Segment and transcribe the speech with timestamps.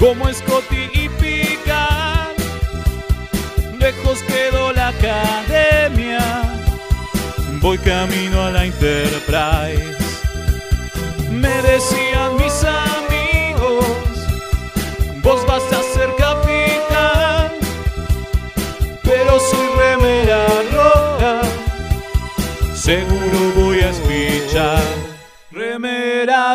[0.00, 2.30] como Scotty y Pican.
[3.78, 6.42] Lejos quedó la academia,
[7.60, 8.39] voy camino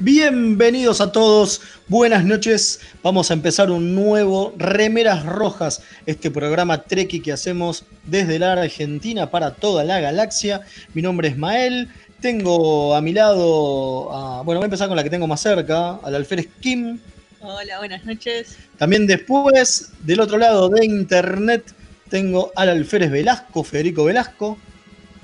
[0.00, 2.80] Bienvenidos a todos, buenas noches.
[3.02, 9.28] Vamos a empezar un nuevo Remeras Rojas, este programa Treki que hacemos desde la Argentina
[9.30, 10.60] para toda la galaxia.
[10.94, 11.88] Mi nombre es Mael,
[12.20, 15.96] tengo a mi lado, a- bueno, voy a empezar con la que tengo más cerca,
[15.96, 17.00] al alférez Kim.
[17.40, 18.56] Hola, buenas noches.
[18.78, 21.72] También después, del otro lado de internet,
[22.08, 24.58] tengo al alférez Velasco, Federico Velasco.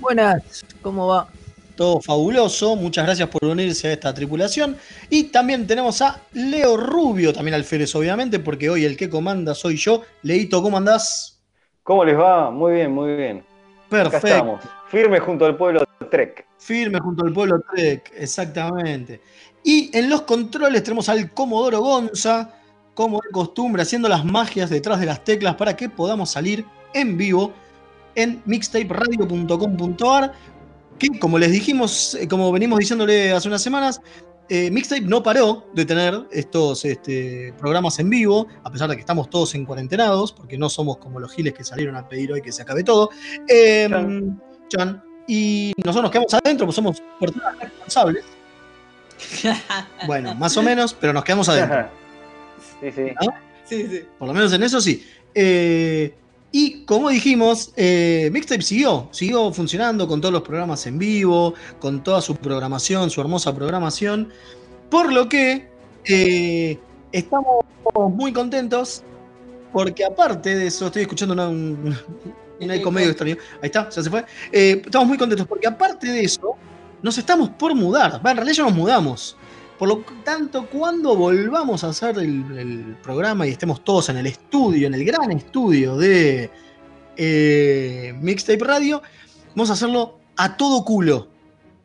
[0.00, 1.28] Buenas, ¿cómo va?
[1.76, 4.76] Todo fabuloso, muchas gracias por unirse a esta tripulación.
[5.10, 9.76] Y también tenemos a Leo Rubio, también alférez obviamente, porque hoy el que comanda soy
[9.76, 10.02] yo.
[10.22, 11.42] Leito, ¿cómo andás?
[11.82, 12.50] ¿Cómo les va?
[12.50, 13.38] Muy bien, muy bien.
[13.38, 14.26] Acá Perfecto.
[14.26, 16.46] estamos, firme junto al pueblo Trek.
[16.58, 19.20] Firme junto al pueblo Trek, exactamente.
[19.62, 22.50] Y en los controles tenemos al Comodoro Gonza,
[22.94, 27.16] como de costumbre, haciendo las magias detrás de las teclas para que podamos salir en
[27.16, 27.52] vivo
[28.14, 30.32] en mixtaperadio.com.ar.
[30.98, 34.00] Que como les dijimos, eh, como venimos diciéndole hace unas semanas,
[34.48, 39.00] eh, Mixtape no paró de tener estos este, programas en vivo, a pesar de que
[39.00, 42.42] estamos todos en cuarentenados, porque no somos como los giles que salieron a pedir hoy
[42.42, 43.10] que se acabe todo.
[43.48, 44.40] Eh, Chan.
[44.68, 45.02] chan.
[45.26, 48.24] Y nosotros nos quedamos adentro, pues somos personas responsables.
[50.06, 51.88] Bueno, más o menos, pero nos quedamos adentro.
[52.80, 53.14] sí, sí.
[53.64, 54.04] Sí, sí.
[54.18, 55.02] Por lo menos en eso sí.
[55.34, 56.14] Eh,
[56.56, 62.04] y como dijimos, eh, Mixtape siguió, siguió funcionando con todos los programas en vivo, con
[62.04, 64.28] toda su programación, su hermosa programación.
[64.88, 65.68] Por lo que
[66.04, 66.78] eh,
[67.10, 67.64] estamos
[68.10, 69.02] muy contentos,
[69.72, 71.92] porque aparte de eso, estoy escuchando una- un,
[72.60, 73.36] un eco medio extraño.
[73.60, 74.24] Ahí está, ya se fue.
[74.52, 76.54] Eh, estamos muy contentos, porque aparte de eso,
[77.02, 78.20] nos estamos por mudar.
[78.24, 79.36] En realidad ya nos mudamos.
[79.78, 84.86] Por lo tanto, cuando volvamos a hacer el, programa y estemos todos en el estudio,
[84.86, 86.50] en el gran estudio de
[87.16, 89.02] eh, Mixtape Radio,
[89.54, 91.28] vamos a hacerlo a todo culo,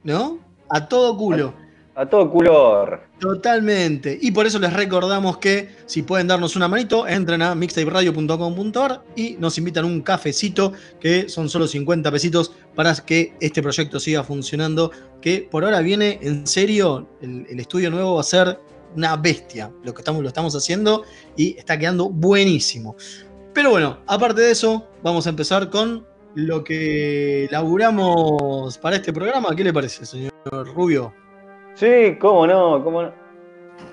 [0.03, 0.37] ¿no?
[0.69, 1.53] A todo culo.
[1.95, 3.08] A todo color.
[3.19, 4.17] Totalmente.
[4.21, 9.35] Y por eso les recordamos que si pueden darnos una manito, entren a mixtaperadio.com.ar y
[9.39, 10.71] nos invitan un cafecito,
[11.01, 14.91] que son solo 50 pesitos, para que este proyecto siga funcionando.
[15.21, 18.57] Que por ahora viene en serio, el, estudio nuevo va a ser
[18.95, 19.69] una bestia.
[19.83, 21.03] Lo que estamos, lo estamos haciendo
[21.35, 22.95] y está quedando buenísimo.
[23.53, 29.53] Pero bueno, aparte de eso, vamos a empezar con lo que laburamos para este programa.
[29.53, 30.31] ¿Qué le parece, señor
[30.73, 31.13] Rubio?
[31.75, 33.11] Sí, cómo no, cómo no.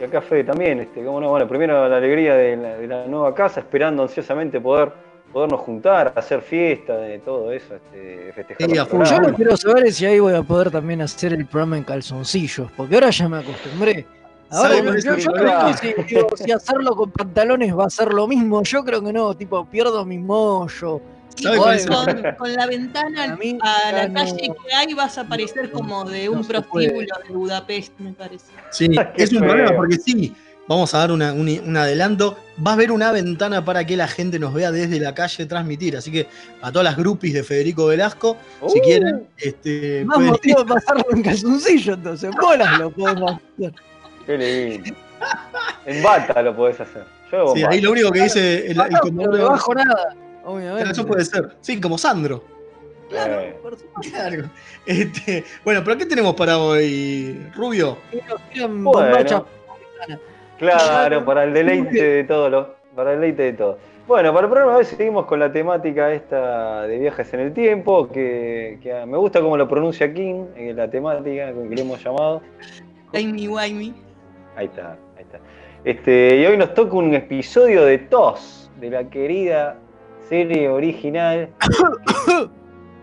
[0.00, 1.30] Y acá Fede también, este, cómo no.
[1.30, 4.92] Bueno, primero la alegría de la, de la nueva casa, esperando ansiosamente poder
[5.32, 8.70] podernos juntar, hacer fiesta, de todo eso, este, festejar.
[8.70, 8.74] Sí.
[8.74, 11.84] Yo lo quiero saber es si ahí voy a poder también hacer el programa en
[11.84, 14.06] calzoncillos, porque ahora ya me acostumbré.
[14.48, 18.26] Ahora ¿Sabe yo, creo que si, digo, si hacerlo con pantalones va a ser lo
[18.26, 21.00] mismo, yo creo que no, tipo, pierdo mi mollo.
[21.38, 21.72] Y ¿Sabe con,
[22.08, 25.24] el- con- la ventana A mí a la ya calle no- que hay vas a
[25.24, 28.46] parecer como de un no prostíbulo de Budapest, me parece.
[28.70, 29.48] Sí, es un feo.
[29.48, 30.34] problema porque sí,
[30.66, 32.38] vamos a dar una- un, un adelanto.
[32.66, 35.96] Va a haber una ventana para que la gente nos vea desde la calle transmitir.
[35.96, 36.26] Así que
[36.62, 38.38] a todas las groupies de Federico Velasco,
[38.72, 43.32] si Uh, quieren, este, Más pueden- motivo de pasarlo en calzoncillo, entonces, bolas lo podemos
[43.58, 43.72] hacer.
[44.24, 44.96] Qué lindo.
[45.84, 47.04] En bata lo podés hacer.
[47.32, 50.14] Yo sí, ahí lo único que dice el, el No, pero comodoro- debajo nada,
[50.46, 50.90] Pero obviamente.
[50.92, 51.56] Eso puede ser.
[51.60, 52.42] Sí, como Sandro.
[53.08, 53.56] Claro, Eh.
[53.62, 54.12] por supuesto.
[54.12, 54.44] Claro.
[54.86, 57.98] Este, bueno, pero ¿qué tenemos para hoy, Rubio?
[58.82, 59.46] Bueno.
[60.58, 63.76] Claro, para el deleite de todos los, para el deleite de todos.
[64.06, 67.52] Bueno, para el programa de hoy seguimos con la temática esta de viajes en el
[67.52, 72.02] tiempo, que, que me gusta cómo lo pronuncia King, eh, la temática que le hemos
[72.02, 72.40] llamado.
[73.12, 73.94] Timey wimey.
[74.56, 75.38] Ahí está, ahí está.
[75.84, 79.76] Este, y hoy nos toca un episodio de TOS, de la querida
[80.28, 81.48] serie original.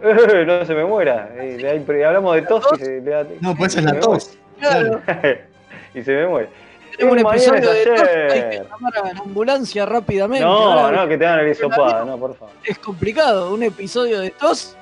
[0.06, 1.30] Eh, no se me muera.
[1.38, 4.38] eh, ahí- hablamos de TOS y se, le da- No, pues se es la tos.
[4.60, 5.00] Claro,
[5.94, 6.50] y se me muere.
[6.98, 8.02] tenemos un Mañana episodio de tos,
[8.34, 10.44] hay que llamar a la ambulancia rápidamente.
[10.44, 12.54] No, ahora no, que te hagan el hisopado, no, por favor.
[12.66, 14.75] Es complicado, un episodio de tos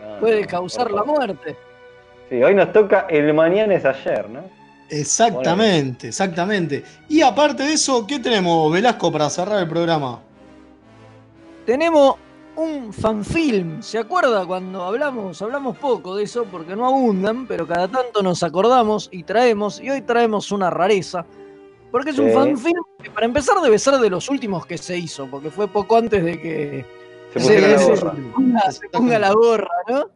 [0.00, 1.56] No, puede no, causar la muerte.
[2.30, 4.42] Sí, hoy nos toca el mañana es ayer, ¿no?
[4.88, 6.84] Exactamente, exactamente.
[7.08, 10.20] Y aparte de eso, ¿qué tenemos, Velasco, para cerrar el programa?
[11.66, 12.14] Tenemos
[12.56, 15.42] un fanfilm, ¿se acuerda cuando hablamos?
[15.42, 19.90] Hablamos poco de eso porque no abundan, pero cada tanto nos acordamos y traemos, y
[19.90, 21.26] hoy traemos una rareza,
[21.90, 22.34] porque es un Sí.
[22.34, 25.96] fanfilm que para empezar debe ser de los últimos que se hizo, porque fue poco
[25.96, 26.86] antes de que
[27.34, 30.06] Se pusieron la ponga- se ponga la gorra, ¿no?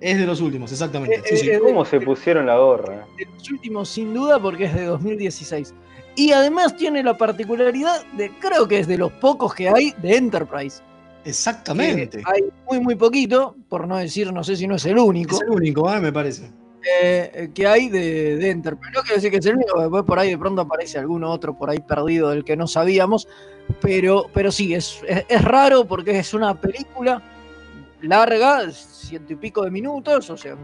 [0.00, 1.20] Es de los últimos, exactamente.
[1.24, 1.48] Sí, sí.
[1.50, 3.04] Eh, eh, ¿Cómo se pusieron la gorra?
[3.16, 5.74] de los últimos sin duda porque es de 2016.
[6.14, 10.16] Y además tiene la particularidad de, creo que es de los pocos que hay de
[10.16, 10.82] Enterprise.
[11.24, 12.18] Exactamente.
[12.18, 15.36] Que Hay muy, muy poquito, por no decir, no sé si no es el único,
[15.36, 16.00] Es el único, ¿eh?
[16.00, 16.50] me parece.
[17.02, 18.92] eh, que hay de, de Enterprise.
[18.94, 21.56] No quiero decir que es el único, después por ahí de pronto aparece alguno otro
[21.56, 23.28] por ahí perdido del que no sabíamos,
[23.80, 27.22] pero, pero sí, es, es, es raro porque es una película
[28.00, 30.56] larga, ciento y pico de minutos, o sea,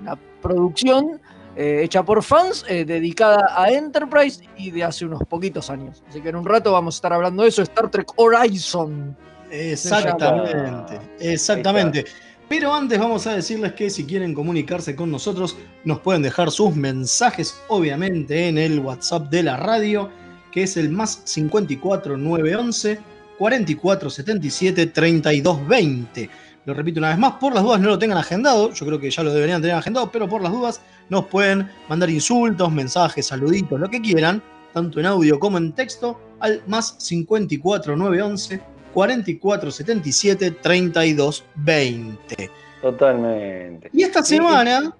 [0.00, 1.20] una producción
[1.54, 6.02] eh, hecha por fans, eh, dedicada a Enterprise y de hace unos poquitos años.
[6.08, 9.16] Así que en un rato vamos a estar hablando de eso, Star Trek Horizon.
[9.50, 12.04] Exactamente, exactamente.
[12.48, 16.76] Pero antes vamos a decirles que si quieren comunicarse con nosotros, nos pueden dejar sus
[16.76, 20.10] mensajes, obviamente, en el WhatsApp de la radio,
[20.52, 23.00] que es el más 54 911
[23.36, 26.30] 44 77 32 20.
[26.66, 29.10] Lo repito una vez más, por las dudas no lo tengan agendado, yo creo que
[29.10, 33.78] ya lo deberían tener agendado, pero por las dudas nos pueden mandar insultos, mensajes, saluditos,
[33.78, 34.42] lo que quieran,
[34.72, 42.50] tanto en audio como en texto, al más 54 911 44 77 32 20.
[42.82, 43.90] Totalmente.
[43.92, 44.94] Y esta semana,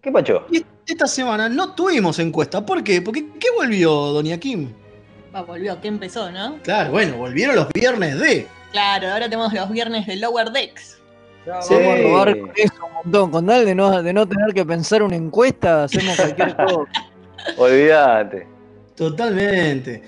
[0.00, 0.46] ¿Qué pacho?
[0.50, 2.64] y esta semana no tuvimos encuesta.
[2.64, 3.00] ¿Por qué?
[3.02, 4.72] Porque ¿qué volvió, Doña Kim?
[5.34, 6.58] Va, volvió, que empezó, ¿no?
[6.62, 8.46] Claro, bueno, volvieron los viernes de.
[8.72, 10.98] Claro, ahora tenemos los viernes de Lower Decks.
[11.46, 11.74] Ya Sí.
[11.74, 13.30] Vamos a robar con eso un montón.
[13.30, 16.90] Con tal de no, de no tener que pensar una encuesta, hacemos cualquier cosa.
[17.56, 18.46] Olvídate.
[18.94, 20.02] Totalmente.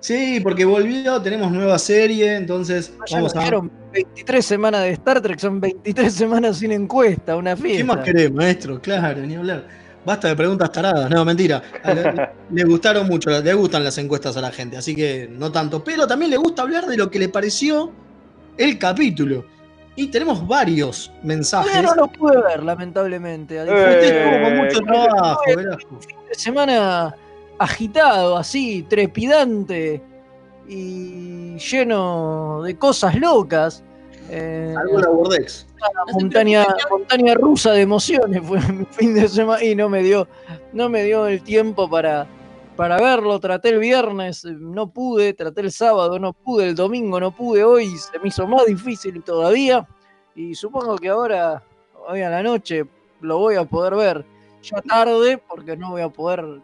[0.00, 3.42] Sí, porque volvió, tenemos nueva serie, entonces Ya vamos nos a.
[3.44, 7.78] dieron 23 semanas de Star Trek, son 23 semanas sin encuesta, una fiesta.
[7.78, 8.80] ¿Qué más querés, maestro?
[8.80, 9.66] Claro, ni hablar.
[10.04, 11.62] Basta de preguntas taradas, no, mentira.
[12.50, 15.84] Le gustaron mucho, le gustan las encuestas a la gente, así que no tanto.
[15.84, 17.92] Pero también le gusta hablar de lo que le pareció
[18.56, 19.44] el capítulo.
[19.96, 21.70] Y tenemos varios mensajes.
[21.72, 23.60] Todavía no lo pude ver, lamentablemente.
[23.60, 25.40] A Eh, Usted estuvo con mucho trabajo,
[26.32, 27.14] semana
[27.60, 30.02] agitado, así, trepidante
[30.66, 33.84] y lleno de cosas locas.
[34.30, 35.66] Eh, Algo la Bordex.
[36.12, 40.26] montaña, montaña rusa de emociones fue mi fin de semana y no me dio,
[40.72, 42.26] no me dio el tiempo para,
[42.76, 43.38] para verlo.
[43.40, 47.88] Traté el viernes, no pude, traté el sábado, no pude, el domingo no pude, hoy
[47.98, 49.86] se me hizo más difícil todavía.
[50.34, 51.62] Y supongo que ahora,
[52.08, 52.86] hoy a la noche,
[53.20, 54.24] lo voy a poder ver
[54.62, 56.62] ya tarde, porque no voy a poder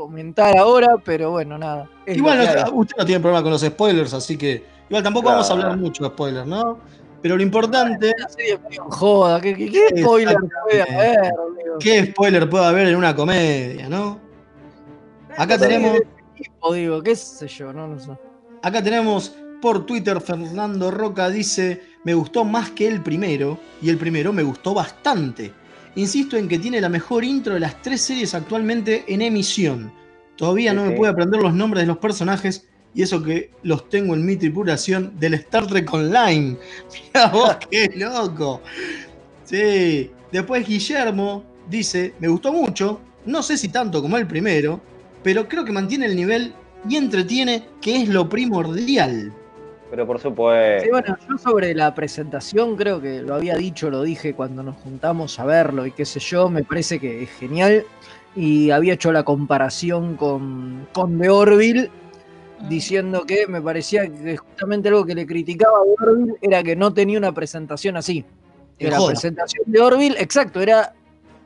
[0.00, 1.88] comentar ahora, pero bueno, nada.
[2.06, 4.64] Igual no- usted no tiene problema con los spoilers, así que.
[4.88, 6.78] Igual tampoco vamos a hablar mucho de spoilers, ¿no?
[7.22, 8.14] Pero lo importante.
[8.28, 11.18] Serie joda, ¿qué, qué, qué spoiler puede haber?
[11.18, 11.78] amigo?
[11.78, 14.18] ¿Qué spoiler puede haber en una comedia, no?
[15.36, 16.00] Acá tenemos.
[16.34, 18.10] tipo, digo, qué sé yo, no, no sé.
[18.62, 23.98] Acá tenemos por Twitter Fernando Roca dice, me gustó más que el primero y el
[23.98, 25.52] primero me gustó bastante.
[25.96, 29.92] Insisto en que tiene la mejor intro de las tres series actualmente en emisión.
[30.36, 34.14] Todavía no me puedo aprender los nombres de los personajes y eso que los tengo
[34.14, 36.56] en mi tripulación del Star Trek Online.
[37.14, 38.62] Mira vos, qué loco.
[39.44, 40.10] Sí.
[40.32, 44.80] Después Guillermo dice, me gustó mucho, no sé si tanto como el primero,
[45.22, 46.54] pero creo que mantiene el nivel
[46.88, 49.32] y entretiene, que es lo primordial.
[49.90, 50.84] Pero por supuesto.
[50.84, 54.76] Sí, bueno, yo sobre la presentación creo que lo había dicho, lo dije cuando nos
[54.76, 57.84] juntamos a verlo y qué sé yo, me parece que es genial.
[58.36, 61.90] Y había hecho la comparación con, con The Orville,
[62.68, 66.76] diciendo que me parecía que justamente algo que le criticaba a The Orville era que
[66.76, 68.24] no tenía una presentación así.
[68.78, 69.08] la joda.
[69.08, 70.92] presentación de Orville, exacto, era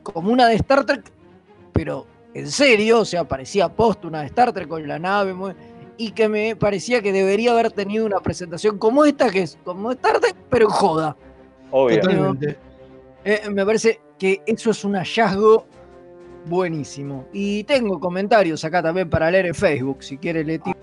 [0.02, 1.04] como una de Star Trek,
[1.72, 5.54] pero en serio, o sea, parecía post una de Star Trek con la nave, muy-
[5.96, 9.92] y que me parecía que debería haber tenido una presentación como esta, que es como
[9.92, 11.16] Star Trek, pero en joda.
[11.70, 12.00] Obvio.
[12.00, 12.58] Totalmente.
[13.24, 15.66] Eh, me parece que eso es un hallazgo
[16.46, 17.26] buenísimo.
[17.32, 20.76] Y tengo comentarios acá también para leer en Facebook, si quiere le tiro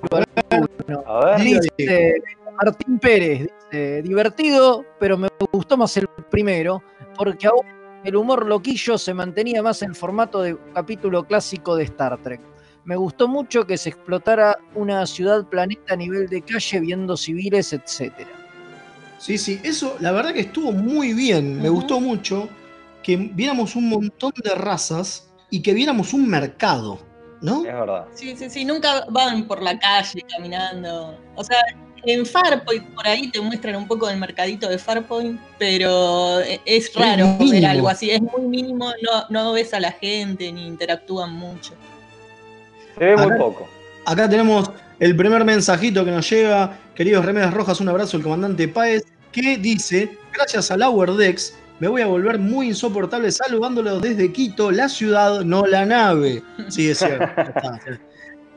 [0.50, 1.04] alguno.
[1.06, 1.42] A ver.
[1.42, 2.22] Dice
[2.64, 6.84] Martín Pérez, dice, divertido, pero me gustó más el primero,
[7.18, 7.66] porque aún
[8.04, 12.42] el humor loquillo se mantenía más en formato de capítulo clásico de Star Trek.
[12.84, 17.74] Me gustó mucho que se explotara una ciudad planeta a nivel de calle viendo civiles,
[17.74, 18.30] etcétera.
[19.20, 21.62] Sí, sí, eso la verdad que estuvo muy bien.
[21.62, 22.50] Me gustó mucho
[23.04, 27.00] que viéramos un montón de razas y que viéramos un mercado,
[27.42, 27.58] ¿no?
[27.66, 28.06] Es verdad.
[28.16, 31.16] Sí, sí, sí, nunca van por la calle caminando.
[31.36, 31.60] O sea,
[32.04, 36.92] en Farpoint por ahí te muestran un poco del mercadito de Farpoint, pero e- es
[36.96, 38.10] raro ver algo así.
[38.10, 41.74] Es muy mínimo, no, no ves a la gente ni interactúan mucho.
[42.98, 43.70] Se ve muy Acá- poco.
[44.06, 46.78] Acá tenemos el primer mensajito que nos llega.
[46.96, 51.88] Queridos Remedas Rojas, un abrazo al comandante Páez, que dice: Gracias a Lower Decks, me
[51.88, 56.44] voy a volver muy insoportable saludándolo desde Quito, la ciudad, no la nave.
[56.70, 57.26] Sí, es cierto.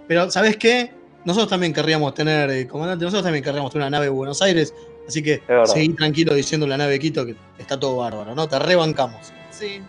[0.06, 0.92] Pero, ¿sabes qué?
[1.24, 4.74] Nosotros también querríamos tener, eh, comandante, nosotros también querríamos tener una nave de Buenos Aires.
[5.08, 8.46] Así que seguí tranquilo diciendo la nave de Quito que está todo bárbaro, ¿no?
[8.48, 9.32] Te rebancamos.
[9.50, 9.80] Sí.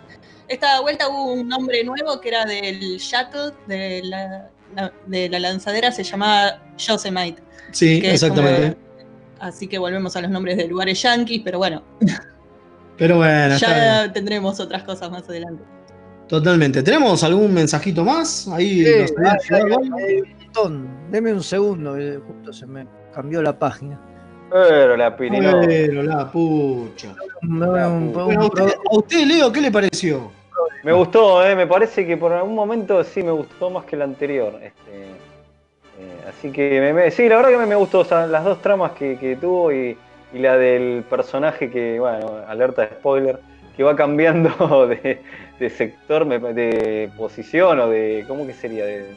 [0.47, 4.49] Esta vuelta hubo un nombre nuevo que era del Shuttle, de la,
[5.07, 7.41] de la lanzadera, se llamaba Yosemite.
[7.71, 8.73] Sí, exactamente.
[8.75, 8.85] como-
[9.39, 11.83] así que volvemos a los nombres de lugares yanquis, pero bueno,
[12.97, 15.61] Pero bueno, ya tendremos otras cosas más adelante.
[16.29, 16.81] Totalmente.
[16.81, 18.47] ¿Tenemos algún mensajito más?
[18.47, 19.11] Ahí Sí, nos
[19.51, 20.87] hay- montón.
[21.11, 23.99] Deme un segundo, eh, justo se me cambió la página.
[24.49, 25.61] Pero la pirino.
[25.67, 27.09] Pero la pucha.
[27.09, 27.87] A
[28.45, 30.31] usted, a usted, Leo, ¿qué le pareció?
[30.83, 34.03] Me gustó, eh, me parece que por algún momento sí me gustó más que el
[34.03, 34.53] anterior.
[34.61, 35.03] Este,
[35.99, 38.43] eh, así que me, me- sí, la verdad que me, me gustó o sea, las
[38.43, 39.97] dos tramas que, que tuvo y,
[40.33, 43.39] y la del personaje que, bueno, alerta de spoiler,
[43.75, 45.21] que va cambiando de,
[45.59, 48.85] de sector, de posición o de, ¿cómo que sería?
[48.85, 49.07] De,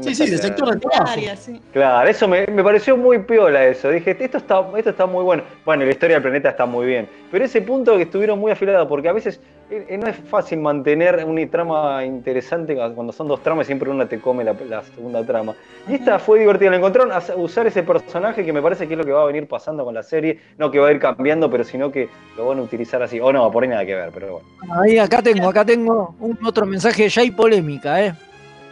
[0.00, 0.48] Sí, sí, de sale.
[0.48, 1.12] sector de trabajo.
[1.12, 1.60] Área, sí.
[1.72, 3.90] Claro, eso me, me pareció muy piola eso.
[3.90, 5.42] Dije, esto está, esto está muy bueno.
[5.64, 7.08] Bueno, la historia del planeta está muy bien.
[7.30, 10.58] Pero ese punto que estuvieron muy afilados, porque a veces eh, eh, no es fácil
[10.60, 14.82] mantener una trama interesante cuando son dos tramas y siempre una te come la, la
[14.82, 15.54] segunda trama.
[15.88, 16.70] Y esta fue divertida.
[16.70, 19.26] Le encontraron a usar ese personaje que me parece que es lo que va a
[19.26, 20.38] venir pasando con la serie.
[20.58, 23.20] No que va a ir cambiando, pero sino que lo van a utilizar así.
[23.20, 24.48] O no, por ahí nada que ver, pero bueno.
[24.82, 28.14] Ahí acá tengo, acá tengo un otro mensaje, ya hay polémica, ¿eh?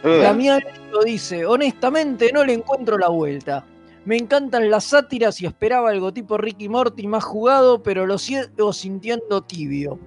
[0.03, 0.61] Damián
[0.91, 3.65] lo dice, honestamente no le encuentro la vuelta.
[4.05, 8.71] Me encantan las sátiras y esperaba algo tipo Ricky Morty más jugado, pero lo sigo
[8.71, 9.99] sintiendo tibio.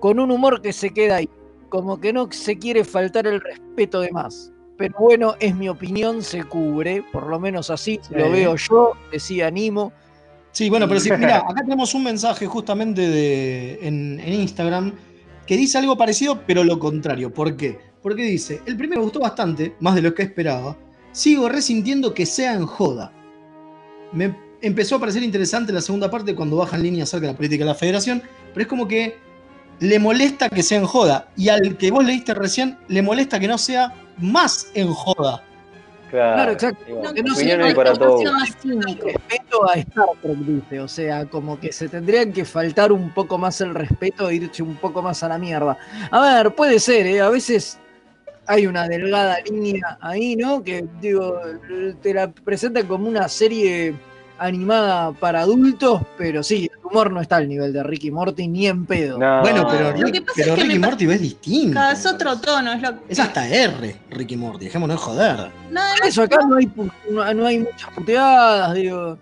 [0.00, 1.28] Con un humor que se queda ahí.
[1.70, 4.52] Como que no se quiere faltar el respeto de más.
[4.76, 7.02] Pero bueno, es mi opinión, se cubre.
[7.10, 8.14] Por lo menos así Sí.
[8.14, 9.92] lo veo yo, decía Animo.
[10.52, 14.92] Sí, bueno, pero sí, mira, acá tenemos un mensaje justamente de, en, en Instagram
[15.46, 17.32] que dice algo parecido, pero lo contrario.
[17.32, 17.87] ¿Por qué?
[18.02, 20.76] Porque dice, el primero me gustó bastante, más de lo que esperaba.
[21.12, 23.12] Sigo resintiendo que sea en joda.
[24.12, 27.36] Me empezó a parecer interesante la segunda parte cuando baja en línea acerca de la
[27.36, 29.16] política de la federación, pero es como que
[29.80, 31.28] le molesta que sea en joda.
[31.36, 35.42] Y al que vos leíste recién, le molesta que no sea más en joda.
[36.10, 37.14] Claro, Claro, exacto.
[37.14, 38.18] Que no sea para no todo.
[38.18, 39.06] sea más cínico.
[39.06, 40.80] respeto a Star Trek, dice.
[40.80, 44.62] O sea, como que se tendrían que faltar un poco más el respeto e irse
[44.62, 45.76] un poco más a la mierda.
[46.10, 47.20] A ver, puede ser, ¿eh?
[47.20, 47.78] A veces
[48.48, 50.62] hay una delgada línea ahí, ¿no?
[50.64, 51.40] Que, digo,
[52.02, 53.94] te la presentan como una serie
[54.40, 58.66] animada para adultos, pero sí, el humor no está al nivel de Ricky Morty ni
[58.68, 59.18] en pedo.
[59.18, 59.40] No.
[59.40, 61.74] Bueno, pero, lo Rick- que pasa pero es que Ricky Morty es distinto.
[61.74, 65.50] Cada es otro tono, es lo Es hasta R, Ricky Morty, dejémonos de joder.
[65.72, 66.00] Más.
[66.04, 66.70] eso acá no hay,
[67.10, 69.18] no, no hay muchas puteadas, digo.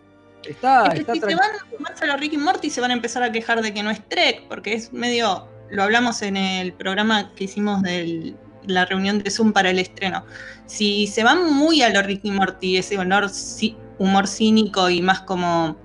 [0.47, 2.95] Está, Es que está si se van más a los Ricky Morty se van a
[2.95, 6.73] empezar a quejar de que no es Trek, porque es medio, lo hablamos en el
[6.73, 8.35] programa que hicimos de
[8.67, 10.25] la reunión de Zoom para el estreno.
[10.67, 13.31] Si se van muy a lo Ricky Morty, ese honor,
[13.99, 15.77] humor cínico y más como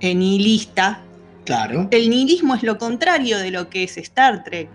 [0.00, 1.02] eh, nihilista,
[1.44, 1.88] Claro.
[1.90, 4.68] el nihilismo es lo contrario de lo que es Star Trek.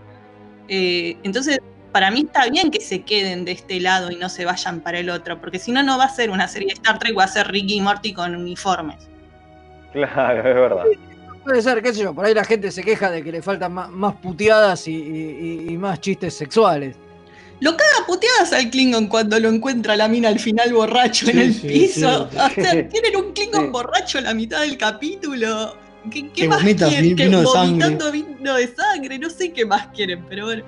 [0.68, 1.60] Eh, entonces,
[1.92, 5.00] para mí está bien que se queden de este lado y no se vayan para
[5.00, 7.24] el otro, porque si no, no va a ser una serie de Star Trek, va
[7.24, 9.08] a ser Ricky y Morty con uniformes.
[9.94, 10.84] Claro, es verdad.
[11.44, 13.72] Puede ser, qué sé yo, por ahí la gente se queja de que le faltan
[13.72, 16.98] más, más puteadas y, y- y más chistes sexuales.
[17.62, 21.54] Lo caga puteadas al Klingon cuando lo encuentra la mina al final borracho en el
[21.54, 22.30] sí, piso.
[22.32, 22.38] sí.
[22.38, 23.70] O sea, tienen un Klingon Sí.
[23.72, 25.76] borracho la mitad del capítulo
[26.12, 26.78] ¿Qué, qué Que más quieren?
[27.04, 30.64] vin- Que vino de vino de sangre, no sé qué más quieren, pero bueno.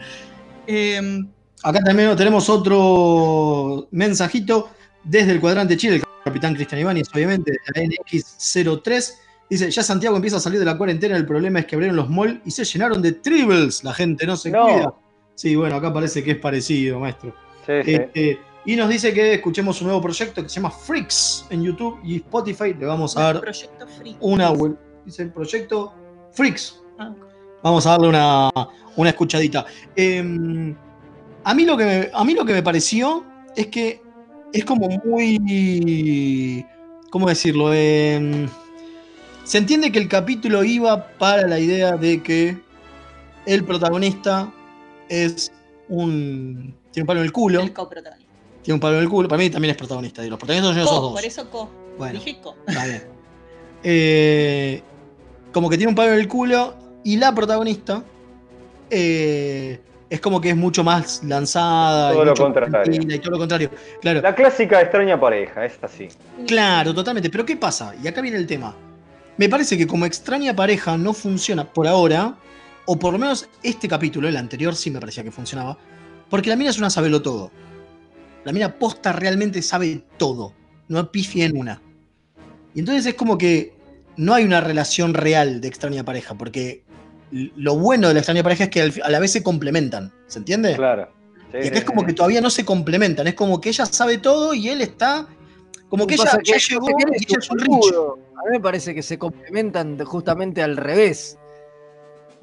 [0.66, 1.24] Eh,
[1.64, 4.70] Acá también tenemos otro mensajito
[5.04, 9.14] desde el cuadrante Chile, el capitán Cristian Ibáñez, obviamente, de la NX03.
[9.50, 12.10] Dice, ya Santiago empieza a salir de la cuarentena, el problema es que abrieron los
[12.10, 13.84] malls y se llenaron de tribbles.
[13.84, 14.64] La gente no se No.
[14.64, 14.94] cuida.
[15.38, 17.32] Sí, bueno, acá parece que es parecido, maestro.
[17.64, 17.94] Sí, sí.
[17.94, 22.00] Este, y nos dice que escuchemos un nuevo proyecto que se llama Freaks en YouTube
[22.04, 22.74] y Spotify.
[22.74, 23.42] Le vamos a dar
[24.20, 24.52] una.
[25.06, 25.94] Dice el proyecto
[26.32, 26.82] Freaks.
[26.98, 27.14] Ah.
[27.62, 28.50] Vamos a darle una,
[28.96, 29.68] una escuchadita.
[29.96, 30.76] Eh,
[31.44, 33.24] a, mí lo que me, a mí lo que me pareció
[33.56, 34.02] es que
[34.52, 36.66] es como muy.
[37.12, 37.74] ¿Cómo decirlo?
[37.76, 38.50] Eh,
[39.44, 42.58] se entiende que el capítulo iba para la idea de que
[43.46, 44.52] el protagonista
[45.10, 45.52] es
[45.90, 46.76] un.
[46.92, 47.62] Tiene un palo en el culo.
[47.62, 48.32] El coprotagonista.
[48.64, 49.28] Tiene un palo en el culo.
[49.30, 50.26] Para mí también es protagonista.
[50.26, 51.14] y Los protagonistas son esos Co, dos.
[51.14, 51.70] por eso co.
[51.98, 52.20] Bueno.
[52.20, 52.56] Dije co.
[52.68, 53.04] Está bien.
[53.84, 54.82] Eh,
[55.54, 58.04] como que tiene un palo en el culo y la protagonista
[58.90, 62.12] eh, es como que es mucho más lanzada.
[62.12, 63.02] y Todo lo mucho más contrario.
[63.02, 63.70] Y todo lo contrario.
[64.02, 66.08] Claro, La clásica extraña pareja, es así.
[66.46, 67.30] claro, totalmente.
[67.30, 67.94] Pero ¿qué pasa?
[68.04, 68.76] Y acá viene el tema.
[69.38, 72.36] Me parece que como extraña pareja no funciona por ahora,
[72.88, 75.78] o por lo menos este capítulo, el anterior sí me parecía que funcionaba,
[76.30, 77.52] porque la mina es una sabelo todo.
[78.46, 80.54] La mina posta realmente sabe todo.
[80.88, 81.82] No pifia en una.
[82.74, 83.74] Y entonces es como que
[84.16, 86.86] no hay una relación real de extraña pareja, porque
[87.32, 90.14] lo bueno de la extraña pareja es que a la vez se complementan.
[90.28, 90.76] ¿Se entiende?
[90.76, 91.10] Claro.
[91.52, 92.08] Sí, Y acá es como sí.
[92.08, 93.28] que todavía no se complementan.
[93.28, 95.28] Es como que ella sabe todo y él está.
[95.90, 97.60] Como que ella ya llegó y ella es un.
[97.60, 101.38] A mí me parece que se complementan justamente al revés.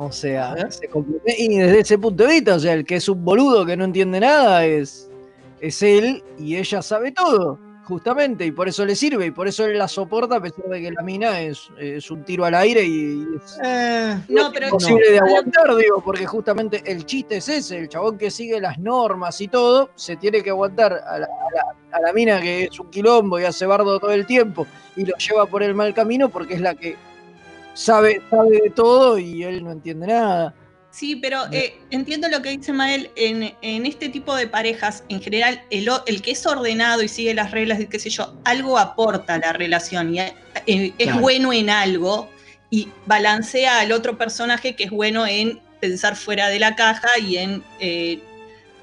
[0.07, 0.89] O sea, se
[1.39, 3.85] y desde ese punto de vista, o sea, el que es un boludo que no
[3.85, 5.09] entiende nada es,
[5.61, 9.65] es él y ella sabe todo, justamente, y por eso le sirve, y por eso
[9.67, 12.83] él la soporta a pesar de que la mina es, es un tiro al aire
[12.85, 17.79] y es Eh, No, pero imposible de aguantar, digo, porque justamente el chiste es ese,
[17.79, 21.55] el chabón que sigue las normas y todo, se tiene que aguantar a la, a
[21.55, 25.05] la- a la mina que es un quilombo y hace bardo todo el tiempo y
[25.05, 26.97] lo lleva por el mal camino porque es la que
[27.75, 30.55] sabe, sabe de todo y él no entiende nada.
[30.91, 33.11] Sí, pero eh, entiendo lo que dice Mael.
[33.17, 37.35] En, en este tipo de parejas, en general, el, el que es ordenado y sigue
[37.35, 40.33] las reglas qué sé yo, algo aporta a la relación y eh,
[40.67, 41.21] es Claro.
[41.21, 42.31] bueno en algo
[42.71, 47.39] y balancea al otro personaje que es bueno en pensar fuera de la caja y
[47.39, 48.21] en eh,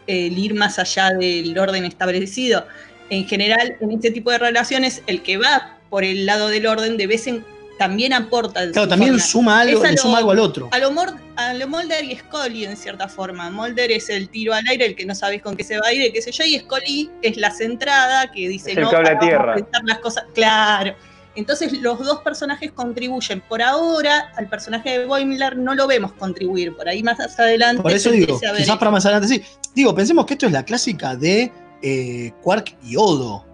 [0.08, 2.68] el ir más allá del orden establecido.
[3.10, 6.98] En general, en este tipo de relaciones, el que va por el lado del orden
[6.98, 7.46] de vez en
[7.82, 8.72] también aporta.
[8.72, 9.26] claro, también forma.
[9.26, 10.70] suma algo, le lo- suma algo al otro.
[10.72, 13.50] A lo, Mor- a lo Mulder y Scully, en cierta forma.
[13.50, 15.94] Mulder es el tiro al aire, el que no sabes con qué se va a
[15.94, 18.92] ir, y qué sé yo, y Scully es la centrada que dice, Es el no,
[18.92, 19.56] cable a vamos tierra".
[19.56, 20.26] pensar las cosas.
[20.34, 20.94] Claro.
[21.34, 23.42] Entonces los dos personajes contribuyen.
[23.42, 26.76] Por ahora, al personaje de Boimler no lo vemos contribuir.
[26.76, 27.82] Por ahí más adelante.
[27.82, 28.78] Por eso digo, quizás eso.
[28.78, 29.42] para más adelante sí.
[29.74, 31.50] Digo, pensemos que esto es la clásica de
[31.82, 33.46] eh, Quark y Odo.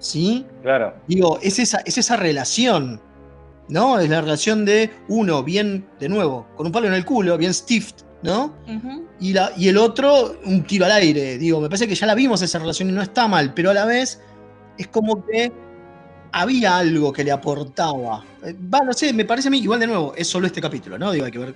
[0.00, 0.44] ¿Sí?
[0.62, 0.96] Claro.
[1.06, 3.00] Digo, es esa, es esa relación.
[3.68, 3.98] ¿No?
[3.98, 7.54] Es la relación de uno, bien, de nuevo, con un palo en el culo, bien
[7.54, 8.54] stiff, ¿no?
[9.20, 11.38] Y, la, y el otro un tiro al aire.
[11.38, 13.74] Digo, me parece que ya la vimos esa relación y no está mal, pero a
[13.74, 14.20] la vez
[14.76, 15.52] es como que
[16.32, 18.24] había algo que le aportaba.
[18.44, 20.98] Eh, Va, no sé, me parece a mí, igual de nuevo, es solo este capítulo,
[20.98, 21.12] ¿no?
[21.12, 21.54] Digo, hay que ver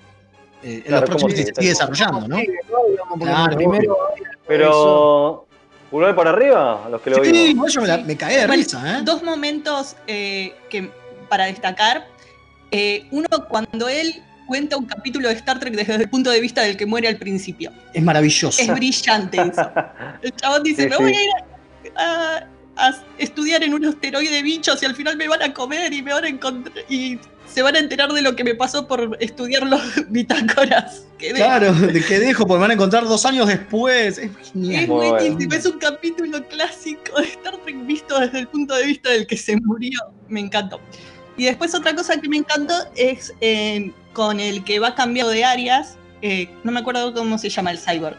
[0.62, 2.36] eh, en Claro, los próximos se sigue, desarrollando, ¿no?
[2.38, 2.90] Sí, ¿no?
[2.90, 3.96] Digamos, porque Claro, primero
[4.46, 5.42] Pero.
[5.90, 6.84] ¿Pulgar para arriba?
[6.84, 7.72] A los que lo Sí, vimos.
[7.72, 9.02] yo me, la- me de risa, ¿eh?
[9.04, 10.90] Dos momentos eh, que,
[11.28, 12.06] para destacar.
[12.70, 16.62] Eh, uno, cuando él cuenta un capítulo de Star Trek desde el punto de vista
[16.62, 17.72] del que muere al principio.
[17.92, 18.60] Es maravilloso.
[18.62, 19.70] Es brillante eso.
[20.22, 21.30] El chabón dice, Sí, me voy a ir
[21.96, 22.46] a, a-
[22.78, 26.02] a estudiar en un asteroide de bichos y al final me van a comer y
[26.02, 27.18] me van a encontrar y
[27.50, 31.06] se van a enterar de lo que me pasó por estudiar los bitácoras.
[31.16, 34.18] Que Claro, de que dejo, porque me van a encontrar dos años después.
[34.18, 34.54] Es Es.
[34.54, 35.12] Muy bueno.
[35.12, 39.26] buenísimo, es un capítulo clásico de Star Trek visto desde el punto de vista del
[39.26, 39.98] que se murió.
[40.28, 40.78] Me encantó.
[41.36, 45.44] Y después otra cosa que me encantó es eh, con el que va cambiado de
[45.44, 48.16] áreas, eh, no me acuerdo cómo se llama el cyborg,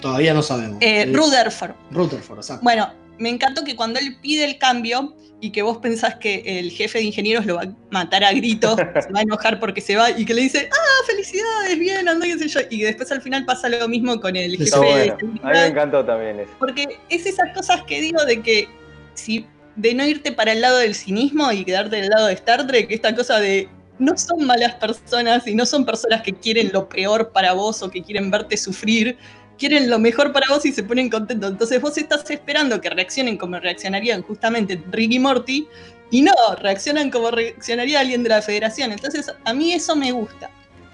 [0.00, 0.76] Todavía no sabemos.
[0.82, 1.72] eh, Es Rutherford.
[1.90, 2.62] Rutherford, exacto.
[2.62, 6.70] Bueno, me encantó que cuando él pide el cambio y que vos pensás que el
[6.70, 9.96] jefe de ingenieros lo va a matar a gritos, se va a enojar porque se
[9.96, 13.10] va y que le dice, ah, felicidades, bien, anda, qué sé yo, y que después
[13.10, 15.16] al final pasa lo mismo con el jefe de bueno.
[15.42, 16.50] A mí me encantó también eso.
[16.58, 18.68] Porque es esas cosas que digo de que
[19.14, 22.66] si de no irte para el lado del cinismo y quedarte del lado de Star
[22.66, 26.88] Trek, esta cosa de no son malas personas y no son personas que quieren lo
[26.88, 29.16] peor para vos o que quieren verte sufrir,
[29.58, 31.50] quieren lo mejor para vos y se ponen contentos.
[31.50, 35.68] Entonces vos estás esperando que reaccionen como reaccionarían justamente Rick y Morty
[36.10, 38.92] Y no, reaccionan como reaccionaría alguien de la federación.
[38.92, 40.50] Entonces, a mí eso me gusta.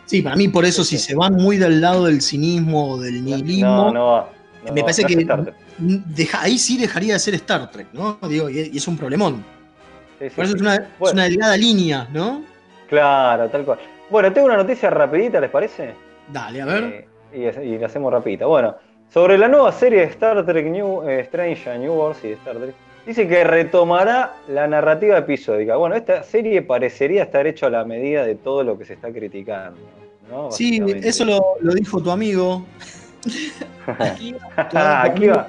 [0.07, 3.25] Sí, para mí por eso si se van muy del lado del cinismo o del
[3.25, 4.33] nihilismo, No, no va.
[4.65, 5.62] No, me parece que Star Trek.
[5.79, 8.19] Deja- ahí sí dejaría de ser Star Trek, ¿no?
[8.29, 9.45] Digo, y, y es un problemón.
[10.19, 11.15] Sí, sí, Por eso es una, es Bueno.
[11.15, 12.45] una delgada línea, ¿no?
[12.89, 13.79] Claro, tal cual.
[14.11, 15.95] Bueno, tengo una noticia rapidita, ¿les parece?
[16.33, 16.85] Dale, a ver.
[17.33, 18.47] Eh, y, y la hacemos rapidita.
[18.47, 18.77] Bueno,
[19.13, 22.57] sobre la nueva serie de Star Trek New, eh, Strange New Worlds y de Star
[22.57, 22.75] Trek,
[23.07, 25.77] dice que retomará la narrativa episódica.
[25.77, 29.11] Bueno, esta serie parecería estar hecha a la medida de todo lo que se está
[29.11, 29.81] criticando.
[30.31, 30.51] ¿no?
[30.51, 32.65] Sí, eso lo, lo dijo tu amigo.
[33.99, 35.49] Aquí, Aquí va.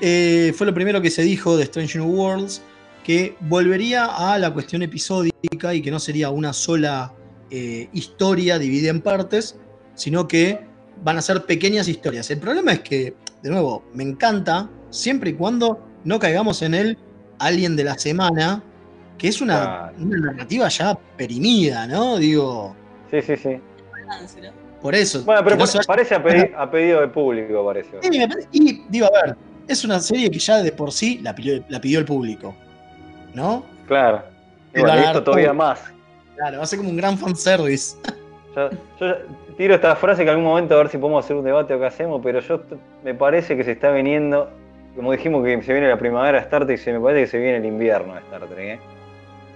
[0.00, 2.62] Eh, fue lo primero que se dijo de Strange New Worlds,
[3.04, 7.12] que volvería a la cuestión episódica y que no sería una sola
[7.50, 9.58] eh, historia dividida en partes,
[9.94, 10.60] sino que
[11.02, 12.30] van a ser pequeñas historias.
[12.30, 16.98] El problema es que, de nuevo, me encanta siempre y cuando no caigamos en el
[17.38, 18.62] Alien de la semana,
[19.18, 22.16] que es una, una narrativa ya perimida, ¿no?
[22.16, 22.74] Digo,
[23.10, 23.60] Sí, sí, sí.
[24.86, 25.22] Por eso.
[25.24, 27.90] Bueno, pero no parece a, pedi- a pedido del público, parece.
[28.02, 31.18] Sí, me parece- y digo, a ver, es una serie que ya de por sí
[31.22, 32.54] la pidió, la pidió el público,
[33.34, 33.64] ¿no?
[33.88, 34.22] Claro.
[34.74, 35.82] Y bueno, esto todavía más.
[36.36, 37.96] Claro, va a ser como un gran fanservice.
[38.56, 38.70] Yo,
[39.00, 39.14] yo
[39.58, 41.78] tiro esta frase que en algún momento a ver si podemos hacer un debate o
[41.78, 42.62] qué hacemos, pero yo
[43.04, 44.48] me parece que se está viniendo,
[44.94, 47.38] como dijimos que se viene la primavera de Star Trek, se me parece que se
[47.38, 48.78] viene el invierno de Star Trek, ¿eh?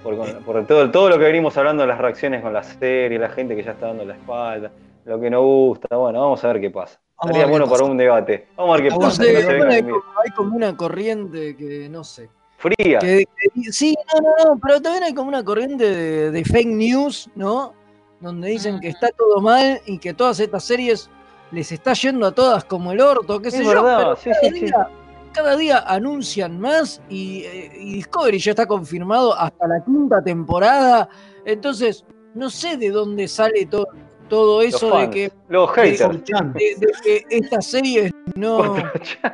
[0.03, 3.31] Por, con- por todo, todo lo que venimos hablando, las reacciones con la serie, la
[3.31, 4.71] gente que ya está dando la espalda,
[5.11, 7.01] lo que no gusta, bueno, vamos a ver qué pasa.
[7.19, 8.47] Vamos Estaría bueno para un debate.
[8.57, 9.23] Vamos a ver qué pasa.
[9.25, 12.31] hay, como, hay como una corriente que no sé.
[12.59, 13.01] Fría.
[13.01, 16.69] Que- que- sí, no, no, no, pero también hay como una corriente de, de fake
[16.69, 17.73] news, ¿no?
[18.21, 21.11] Donde dicen que está todo mal y que todas estas series
[21.51, 23.71] les está yendo a todas como el orto, qué Es sé yo.
[23.71, 24.65] verdad, sí, cada, sí, sí.
[24.67, 24.89] día,
[25.33, 31.09] cada día anuncian más y, eh, y Discovery ya está confirmado hasta la quinta temporada.
[31.45, 33.89] Entonces, no sé de dónde sale todo,
[34.31, 36.01] todo Los eso de que, los haters.
[36.01, 36.53] 4chan.
[36.55, 38.81] de, de que estas series no, no,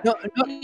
[0.02, 0.14] no,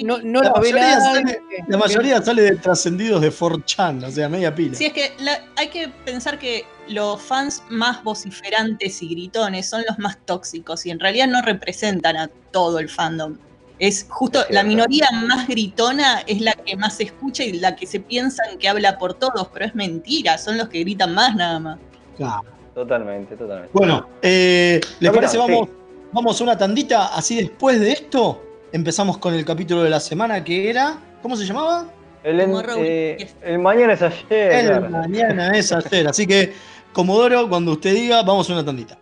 [0.02, 4.28] no, no La mayoría sale- que- La mayoría sale de trascendidos de 4chan, o sea,
[4.28, 4.74] media pila.
[4.74, 9.84] Sí, es que la- hay que pensar que los fans más vociferantes y gritones son
[9.88, 13.36] los más tóxicos y en realidad no representan a todo el fandom.
[13.78, 17.74] Es justo Es la minoría más gritona es la que más se escucha y la
[17.76, 21.34] que se piensan que habla por todos, pero es mentira, son los que gritan más
[21.34, 21.78] nada más.
[22.16, 22.42] Claro.
[22.74, 23.70] Totalmente, totalmente.
[23.72, 25.37] Bueno, eh, ¿les parece?
[25.38, 25.68] Vamos,
[26.12, 30.42] vamos a una tandita, así después de esto empezamos con el capítulo de la semana
[30.42, 30.96] que era.
[31.20, 31.87] ¿Cómo se llamaba?
[32.24, 34.52] El, en- Tomorrow eh, is- el mañana es ayer.
[34.52, 34.88] El claro.
[34.90, 36.08] mañana es ayer.
[36.08, 36.52] Así que,
[36.92, 38.96] Comodoro, cuando usted diga, vamos a una tandita.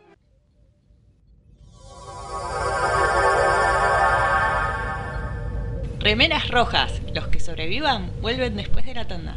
[5.99, 9.37] Remeras rojas, los que sobrevivan vuelven después de la tanda.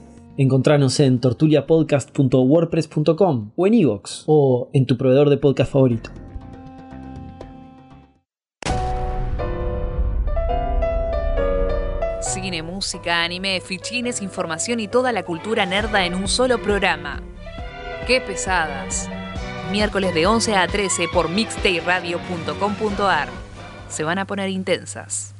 [0.37, 6.11] Encontranos en tortuliapodcast.wordpress.com o en iVoox o en tu proveedor de podcast favorito.
[12.21, 17.21] Cine, música, anime, fichines, información y toda la cultura nerda en un solo programa.
[18.07, 19.09] ¡Qué pesadas!
[19.71, 23.29] Miércoles de 11 a 13 por mixtayradio.com.ar.
[23.89, 25.33] Se van a poner intensas.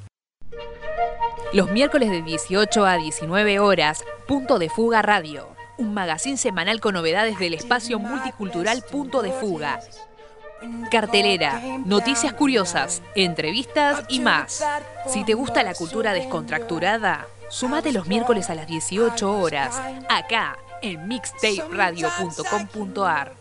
[1.53, 5.49] Los miércoles de 18 a 19 horas, Punto de Fuga Radio.
[5.77, 9.81] Un magazín semanal con novedades del espacio multicultural Punto de Fuga.
[10.89, 14.63] Cartelera, noticias curiosas, entrevistas y más.
[15.07, 21.05] Si te gusta la cultura descontracturada, sumate los miércoles a las 18 horas, acá en
[21.09, 23.40] mixtaperadio.com.ar.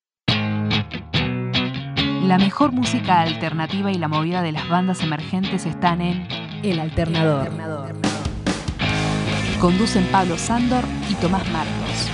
[2.31, 6.25] La mejor música alternativa y la movida de las bandas emergentes están en
[6.63, 7.49] El Alternador.
[9.59, 12.09] Conducen Pablo Sándor y Tomás Martos.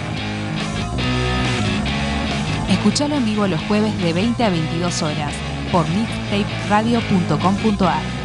[2.67, 5.33] Escuchalo en vivo los jueves de 20 a 22 horas
[5.71, 8.16] por mixtaperadio.com.ar.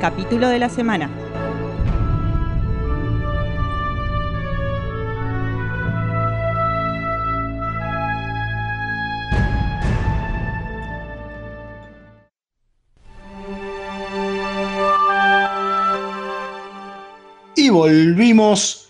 [0.00, 1.10] capítulo de la semana.
[17.54, 18.88] Y volvimos,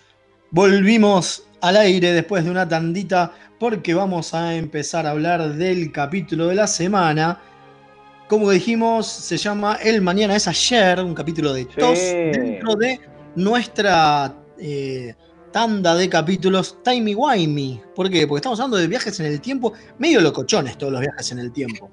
[0.52, 6.46] volvimos al aire después de una tandita porque vamos a empezar a hablar del capítulo
[6.46, 7.40] de la semana.
[8.30, 13.00] Como dijimos, se llama El Mañana es Ayer, un capítulo de TOS dentro de
[13.34, 15.16] nuestra eh,
[15.50, 17.82] tanda de capítulos Timey Wimey.
[17.92, 18.28] ¿Por qué?
[18.28, 21.50] Porque estamos hablando de viajes en el tiempo, medio locochones todos los viajes en el
[21.50, 21.90] tiempo.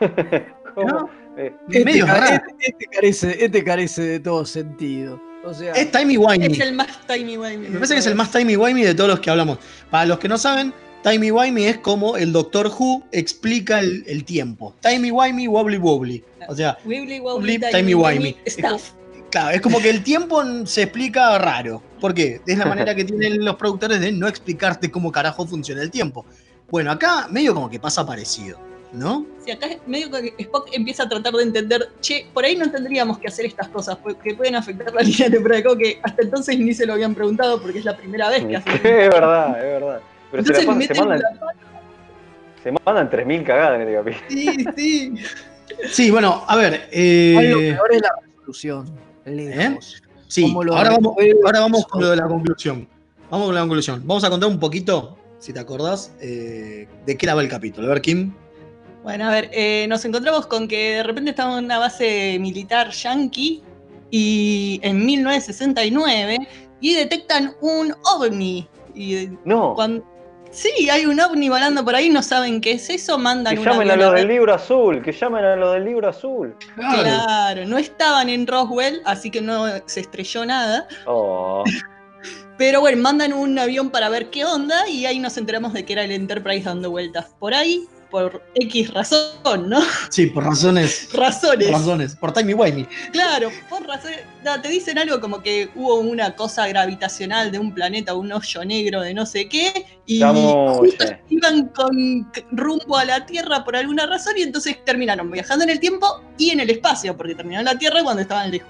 [0.74, 1.10] ¿Cómo?
[1.36, 2.42] Eh, Este, raro.
[2.58, 5.22] este carece, este carece de todo sentido.
[5.44, 6.50] O sea, Es Timey Wimey.
[6.54, 7.68] Es el más tiny wimey.
[7.68, 9.58] Me parece que es el más timey wimey de todos los que hablamos.
[9.92, 10.74] Para los que no saben,
[11.06, 14.74] timey wimey es como el Doctor Who explica el, el tiempo.
[14.80, 16.24] Timey wimey, wobbly wobbly.
[16.48, 18.36] O sea, Wibbly wobbly, wobbly timey wimey.
[18.48, 18.90] Stuff.
[19.30, 21.80] Claro, es como que el tiempo se explica raro.
[22.00, 22.40] ¿Por qué?
[22.44, 26.26] Es la manera que tienen los productores de no explicarte cómo carajo funciona el tiempo.
[26.70, 28.58] Bueno, acá medio como que pasa parecido,
[28.92, 29.26] ¿no?
[29.44, 32.68] Si acá es medio que Spock empieza a tratar de entender, che, por ahí no
[32.68, 36.74] tendríamos que hacer estas cosas, porque pueden afectar la línea temporal, que hasta entonces ni
[36.74, 38.82] se lo habían preguntado porque es la primera vez que es hacen.
[38.82, 40.00] verdad, es verdad.
[40.30, 41.20] Pero se, la se mandan,
[42.62, 44.26] se mandan 3.000 cagadas en este capítulo.
[44.28, 45.14] Sí, sí.
[45.90, 46.88] Sí, bueno, a ver.
[46.90, 48.86] Eh, peor es la resolución.
[49.24, 50.02] Lejos.
[50.28, 52.88] sí, ahora vamos, ahora vamos con lo de la conclusión.
[53.30, 54.02] Vamos con la conclusión.
[54.06, 57.88] Vamos a contar un poquito, si te acordás, eh, de qué era el capítulo.
[57.88, 58.32] A ver, Kim.
[59.02, 62.90] Bueno, a ver, eh, nos encontramos con que de repente estamos en una base militar
[62.90, 63.62] yanqui
[64.10, 66.38] y en 1969
[66.80, 68.68] y detectan un ovni.
[68.94, 70.04] Y No, cuando,
[70.56, 73.66] sí, hay un ovni volando por ahí, no saben qué es eso, mandan que un
[73.66, 76.56] llamen a los del libro azul, que llamen a los del libro azul.
[76.74, 80.88] Claro, no estaban en Roswell, así que no se estrelló nada.
[81.06, 81.62] Oh,
[82.58, 85.92] Pero bueno, mandan un avión para ver qué onda y ahí nos enteramos de que
[85.92, 89.80] era el Enterprise dando vueltas por ahí, por X razón, ¿no?
[90.10, 91.08] Sí, por razones.
[91.12, 91.68] Razones.
[91.68, 92.16] Por razones.
[92.16, 92.86] Por timey wimey.
[93.12, 94.20] Claro, por razones.
[94.44, 98.64] no, te dicen algo como que hubo una cosa gravitacional de un planeta, un hoyo
[98.64, 103.76] negro de no sé qué, y Estamos, justo iban con rumbo a la Tierra por
[103.76, 107.64] alguna razón y entonces terminaron viajando en el tiempo y en el espacio, porque terminaron
[107.64, 108.68] la Tierra cuando estaban lejos.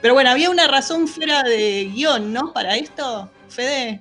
[0.00, 2.52] Pero bueno, había una razón fuera de guion, ¿no?
[2.52, 4.00] Para esto, Fede.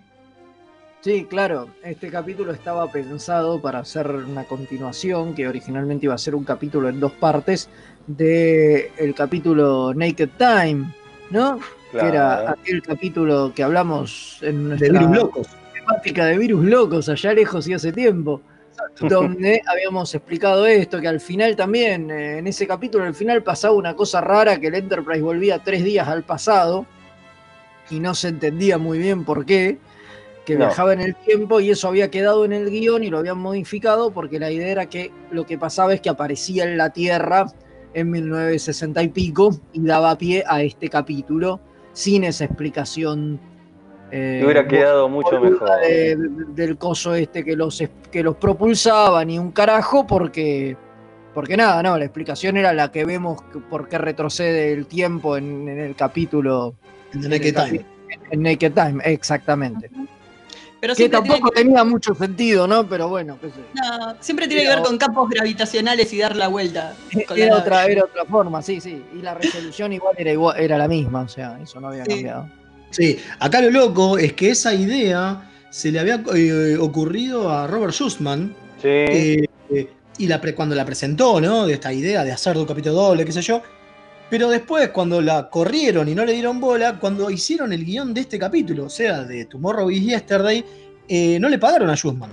[1.07, 1.69] Sí, claro.
[1.83, 6.89] Este capítulo estaba pensado para hacer una continuación, que originalmente iba a ser un capítulo
[6.89, 7.69] en dos partes,
[8.07, 10.93] de el capítulo Naked Time,
[11.29, 11.61] ¿no?
[11.93, 15.47] Que era aquel capítulo que hablamos en De nuestra virus locos.
[15.73, 18.41] temática de virus locos allá lejos y hace tiempo.
[18.99, 23.75] donde habíamos explicado esto, que al final también, eh, en ese capítulo, al final pasaba
[23.75, 26.85] una cosa rara, que el Enterprise volvía tres días al pasado
[27.89, 29.77] y no se entendía muy bien por qué,
[30.47, 30.59] que No.
[30.67, 34.11] viajaba en el tiempo y eso había quedado en el guion y lo habían modificado
[34.11, 37.47] porque la idea era que lo que pasaba es que aparecía en la Tierra
[37.93, 41.59] en 1960 y pico y daba pie a este capítulo
[41.91, 43.39] sin esa explicación.
[44.09, 45.69] eh, hubiera quedado mucho mejor.
[45.81, 46.15] de-
[46.55, 50.77] del coso este que los, que los propulsaba ni un carajo porque
[51.33, 55.67] porque nada, no, la explicación era la que vemos por qué retrocede el tiempo en,
[55.67, 56.73] en el capítulo
[57.13, 57.85] En Naked Time.
[58.31, 59.89] en Naked Time, exactamente.
[60.79, 62.87] Pero Que tampoco que, tenía mucho sentido, ¿no?
[62.87, 63.55] Pero bueno, qué sé.
[63.73, 66.93] no, siempre tiene que ver con campos gravitacionales y dar la vuelta.
[67.27, 69.03] con Era otra, era otra forma, sí, sí.
[69.17, 72.11] Y la resolución igual era igual, era la misma, o sea, eso no había Sí.
[72.11, 72.49] cambiado.
[72.91, 77.93] Sí, acá lo loco es que esa idea se le había eh, ocurrido a Robert
[77.93, 81.65] Schussman Sí, eh, eh, y la pre- cuando la presentó, ¿no?
[81.65, 83.61] De esta idea de hacer un capítulo doble, qué sé yo.
[84.29, 88.21] Pero después, cuando la corrieron y no le dieron bola, cuando hicieron el guion de
[88.21, 90.65] este capítulo, o sea, de Tomorrow is Yesterday,
[91.07, 92.29] eh, no le pagaron a Schussman.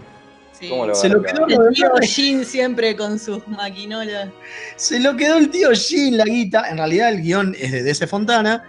[0.58, 0.68] Sí.
[0.68, 4.28] ¿Cómo lo Se lo quedó El tío Jin siempre con sus maquinolas.
[4.76, 6.68] Se lo quedó el tío Jin la guita.
[6.68, 8.64] En realidad el guion es de DC Fontana.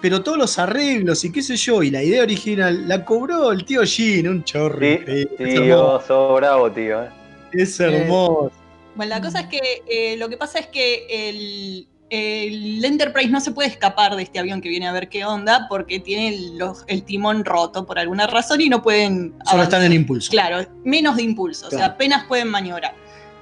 [0.00, 3.66] Pero todos los arreglos y qué sé yo, y la idea original la cobró el
[3.66, 4.78] tío Jin, un chorro.
[4.80, 5.28] Sí, increíble.
[5.38, 5.62] Es hermoso.
[5.62, 7.02] Tío, sos bravo, tío.
[7.02, 7.08] eh.
[7.52, 8.52] Es hermoso.
[8.94, 13.40] Bueno, la cosa es que eh, lo que pasa es que el, el Enterprise no
[13.40, 16.84] se puede escapar de este avión que viene a ver qué onda porque tiene los-
[16.88, 19.30] el timón roto por alguna razón y no pueden.
[19.44, 19.62] Solo avanzar.
[19.62, 20.30] están en impulso.
[20.30, 22.94] Claro, menos de impulso, o sea, apenas pueden maniobrar.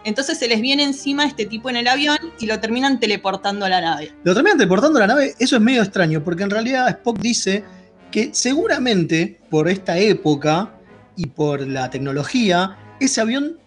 [0.05, 3.69] Entonces se les viene encima este tipo en el avión y lo terminan teleportando a
[3.69, 4.13] la nave.
[4.23, 7.65] Lo terminan teleportando a la nave, eso es medio extraño, porque en realidad Spock dice
[8.11, 10.75] que seguramente por esta época
[11.17, 13.59] y por la tecnología, ese avión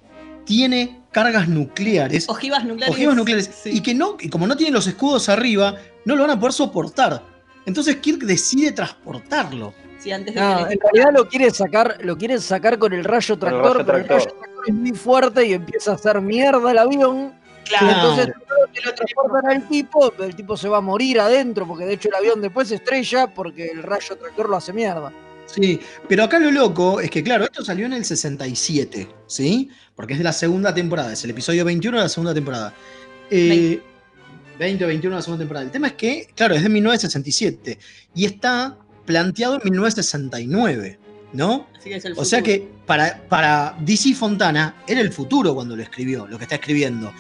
[0.46, 2.96] tiene cargas nucleares, Ojivas nucleares.
[2.96, 3.72] ojivas nucleares, sí.
[3.74, 6.54] y que no, y como no tienen los escudos arriba, no lo van a poder
[6.54, 7.22] soportar.
[7.66, 9.74] Entonces Kirk decide transportarlo.
[10.00, 13.38] Sí, antes de No, en realidad lo quiere sacar, lo quiere sacar con el rayo
[13.38, 14.18] Con el tractor, rayo pero el tractor.
[14.30, 17.34] rayo tractor es muy fuerte y empieza a hacer mierda el avión.
[17.66, 17.86] Claro.
[17.86, 18.28] Y entonces
[18.74, 21.94] te lo transportan al tipo, pero el tipo se va a morir adentro, porque de
[21.94, 25.12] hecho el avión después se estrella porque el rayo tractor lo hace mierda.
[25.46, 29.70] Sí, pero acá lo loco es que, claro, esto salió en el 67, ¿sí?
[30.02, 32.74] Porque es de la segunda temporada, es el episodio 21 de la segunda temporada.
[33.30, 33.80] Eh,
[34.58, 35.64] 20 o 21 de la segunda temporada.
[35.64, 37.78] El tema es que, claro, es de 1967
[38.16, 40.98] y está planteado en 1969,
[41.34, 41.68] ¿no?
[41.78, 45.84] Así es el O sea que para, para DC Fontana era el futuro cuando lo
[45.84, 47.14] escribió, lo que está escribiendo.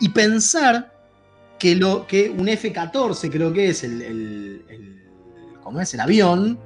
[0.00, 0.92] Y pensar
[1.58, 5.02] que, lo, que un F-14, creo que es el, el- el-
[5.62, 5.94] ¿cómo es?
[5.94, 6.58] el avión,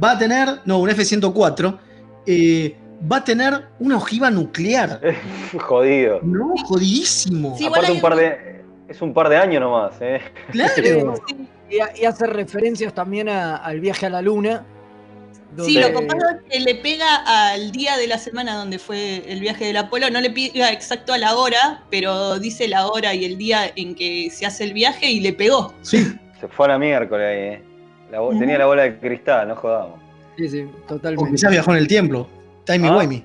[0.00, 1.78] va a tener, no, un F-104,
[2.26, 2.76] eh,
[3.10, 5.00] va a tener una ojiva nuclear.
[5.58, 6.20] Jodido.
[6.22, 7.56] No, jodidísimo.
[7.56, 8.58] Sí, Aparte un par un- de.
[8.88, 10.20] Es un par de años nomás, ¿eh?
[10.50, 10.72] Claro.
[11.28, 11.36] Sí.
[11.70, 14.64] Y, y hace referencias también a- al viaje a la luna.
[15.58, 19.40] Sí, lo copado es que le pega al día de la semana donde fue el
[19.40, 23.24] viaje del Apolo, no le pega exacto a la hora, pero dice la hora y
[23.24, 25.72] el día en que se hace el viaje y le pegó.
[25.82, 26.06] Sí,
[26.40, 27.62] Se fue a la miércoles ahí, ¿eh?
[28.12, 29.98] La Tenía la bola de cristal, no jodamos.
[30.36, 31.30] Sí, sí, o totalmente.
[31.32, 32.28] quizás viajó en el tiempo.
[32.68, 32.96] Timey Ah.
[32.98, 33.24] wimey.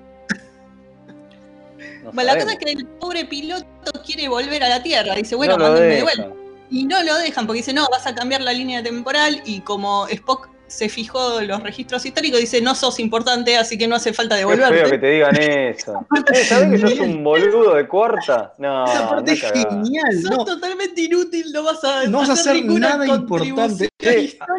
[2.03, 3.65] No Bueno, la cosa es que el pobre piloto
[4.05, 6.27] quiere volver a la Tierra, dice, bueno, No mándenme de vuelta.
[6.69, 10.07] Y no lo dejan porque dice, no, vas a cambiar la línea temporal y como
[10.07, 14.11] Spock se fijó en los registros históricos, dice, no sos importante, así que no hace
[14.11, 14.89] falta devolverte.
[14.89, 16.05] que te digan eso.
[16.33, 18.53] Eh, ¿Sabés que sos un boludo de cuarta?
[18.57, 20.45] No, Esa parte es genial, Sos ¿no?
[20.45, 23.89] totalmente inútil, no vas a, No vas a hacer ninguna nada importante.
[23.99, 24.13] Eh, a-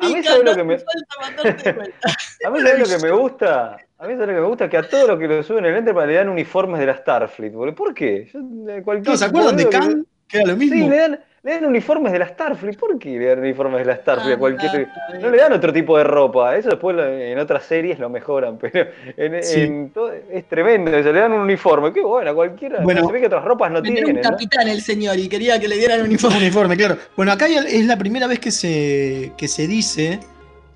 [0.06, 1.98] mí histórica, sabe lo no que me- falta mandarte de vuelta.
[2.46, 3.76] A mí sabés lo que me gusta.
[4.04, 5.72] A mí sabés lo que me gusta que a todos los que lo suben en
[5.72, 7.52] el Enterprise le dan uniformes de la Starfleet.
[7.52, 7.74] boludo.
[7.74, 8.28] ¿Por qué?
[8.32, 10.06] Yo, eh, cualquier ¿Se acuerdan de Khan?
[10.28, 10.74] Que era lo mismo.
[10.76, 12.76] Sí, le dan, le dan uniformes de la Starfleet.
[12.78, 14.88] ¿Por qué le dan uniformes de la Starfleet a cualquier.?
[15.20, 16.56] No le dan otro tipo de ropa.
[16.56, 18.58] Eso después en otras series lo mejoran.
[18.60, 19.60] Pero en, Sí.
[19.62, 20.90] en todo- es tremendo.
[20.90, 21.92] Se le dan un uniforme.
[21.92, 22.80] Qué bueno, cualquiera.
[22.82, 23.06] Bueno.
[23.06, 24.16] se ve que otras ropas no un tienen.
[24.16, 24.22] ¿no?
[24.22, 26.36] capitán el señor y quería que le dieran un Un uniforme.
[26.38, 26.96] uniforme, claro.
[27.16, 30.20] Bueno, acá es la primera vez que se, que se dice,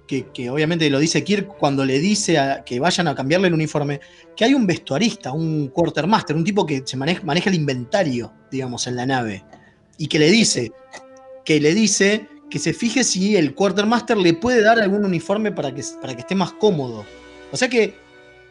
[0.08, 4.00] que, obviamente lo dice Kirk cuando le dice que vayan a cambiarle el uniforme,
[4.36, 8.96] que hay un vestuarista, un quartermaster, un tipo que se maneja, el inventario, digamos, en
[8.96, 9.44] la nave.
[9.98, 10.72] Y que le dice,
[11.44, 15.74] que le dice que se fije si el quartermaster le puede dar algún uniforme para
[15.74, 17.04] que, para que esté más cómodo.
[17.52, 17.94] O sea que,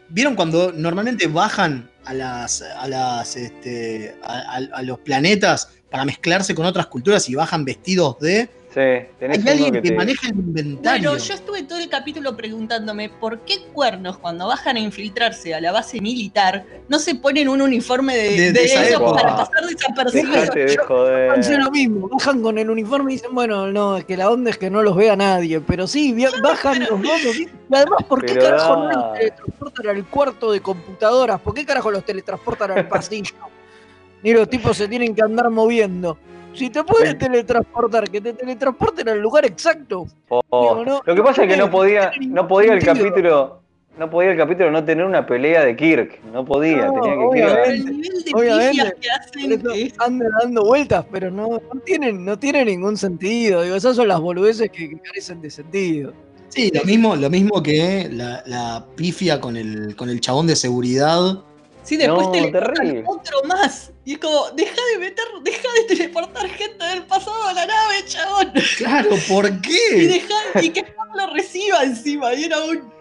[0.10, 6.66] ¿vieron cuando normalmente bajan a las, a las, este, a los planetas para mezclarse con
[6.66, 8.50] otras culturas y bajan vestidos de.
[8.78, 11.10] Sí, tenés Hay alguien que que, te- maneja el inventario.
[11.10, 15.60] Bueno, yo estuve todo el capítulo preguntándome por qué cuernos cuando bajan a infiltrarse a
[15.62, 19.22] la base militar no se ponen un uniforme de, De- de ellos época.
[19.24, 20.50] para pasar desapercibidos.
[20.54, 21.60] De joder.
[21.60, 24.60] lo mismo, bajan con el uniforme y dicen, bueno, no, es que la onda es
[24.60, 27.36] que no los vea nadie, pero sí, bajan los dos.
[27.36, 31.42] Y además, ¿por qué Pero carajo no los teletransportan al cuarto de computadoras?
[31.42, 33.34] ¿Por qué carajo los teletransportan al pasillo?
[34.22, 36.18] Ni los tipos se tienen que andar moviendo.
[36.58, 40.08] Si te pueden teletransportar, que te teletransporten al lugar exacto.
[40.30, 43.62] Oh, Digo, no- Lo que pasa es que no podía, no podía el capítulo,
[43.98, 47.18] no podía el capítulo no tener una pelea de Kirk, no podía, No, tenía que
[47.26, 47.70] obviamente.
[47.70, 48.70] El nivel de Obviamente.
[48.72, 53.62] pifias que hacen andan dando vueltas, pero no, no tienen, no tiene ningún sentido.
[53.62, 56.14] Digo, esas son las boludeces que, que carecen de sentido.
[56.50, 60.56] Sí, lo mismo, lo mismo que la, la pifia con el, con el chabón de
[60.56, 61.44] seguridad.
[61.88, 63.94] Sí, después No, teleportan otro más.
[64.04, 68.04] Y es como, deja de meter, deja de teleportar gente del pasado a la nave,
[68.06, 68.52] chabón.
[68.78, 70.08] Claro, ¿por Y qué?
[70.08, 72.34] deja, y que Spock lo reciba encima.
[72.34, 72.92] Y era un.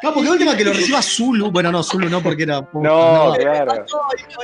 [0.00, 1.50] Claro, porque la última que lo reciba Zulu.
[1.50, 2.60] Bueno, no, Zulu no, porque era.
[2.72, 3.86] No, ¿qué claro.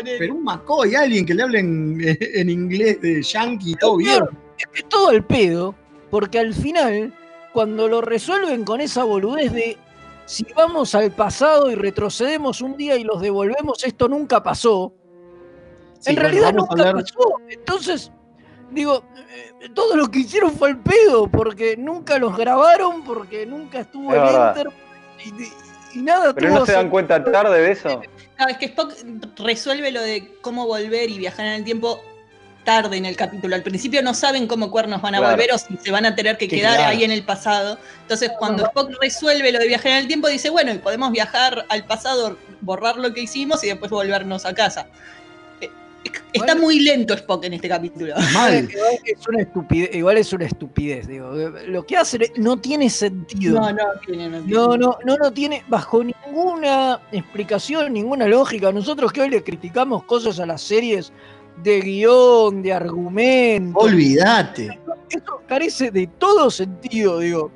[0.04, 4.24] Pero un McCoy, alguien que le hable en, en inglés de yankee, todo bien.
[4.58, 5.76] Es que es todo el pedo,
[6.10, 7.14] porque al final,
[7.52, 9.78] cuando lo resuelven con esa boludez de
[10.28, 14.92] si vamos al pasado y retrocedemos un día y los devolvemos, esto nunca pasó.
[16.00, 17.34] Sí, en bueno, realidad nunca hablar- pasó.
[17.48, 18.12] Entonces,
[18.70, 23.80] digo, eh, todo lo que hicieron fue el pedo, porque nunca los grabaron, porque nunca
[23.80, 24.58] estuvo Es el verdad.
[24.58, 24.72] enter
[25.94, 28.02] y, y nada Pero tuvo no se dan cuenta tarde de eso.
[28.38, 28.92] No, es que Spock
[29.38, 32.00] resuelve lo de cómo volver y viajar en el tiempo
[32.68, 33.54] tarde en el capítulo.
[33.56, 35.32] Al principio no saben cómo cuernos van a Claro.
[35.36, 36.90] volver o si se van a tener que Que quedar quedar.
[36.90, 37.78] ahí en el pasado.
[38.02, 41.64] Entonces, cuando Spock resuelve lo de viajar en el tiempo, dice, bueno, y podemos viajar
[41.70, 44.86] al pasado, borrar lo que hicimos y después volvernos a casa.
[45.62, 45.70] Eh,
[46.34, 46.60] Está Bueno.
[46.62, 48.14] muy lento Spock en este capítulo.
[48.34, 48.68] Mal.
[48.70, 51.32] Igual es una estupidez, igual es una estupidez, digo.
[51.66, 53.58] Lo que hacen no tiene sentido.
[53.60, 54.52] No, no tiene, no tiene.
[54.54, 58.70] No, no, no lo tiene bajo ninguna explicación, ninguna lógica.
[58.72, 61.12] Nosotros que hoy le criticamos cosas a las series
[61.62, 64.78] de guion, de argumento, Olvídate.
[65.10, 67.50] eso carece de todo sentido, digo.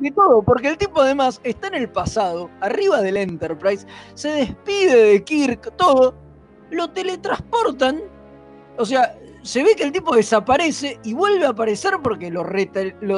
[0.00, 4.96] De todo, porque el tipo además está en el pasado, arriba del Enterprise, se despide
[4.96, 6.14] de Kirk, todo,
[6.70, 8.00] lo teletransportan,
[8.78, 12.42] o sea, se ve que el tipo desaparece y vuelve a aparecer porque lo,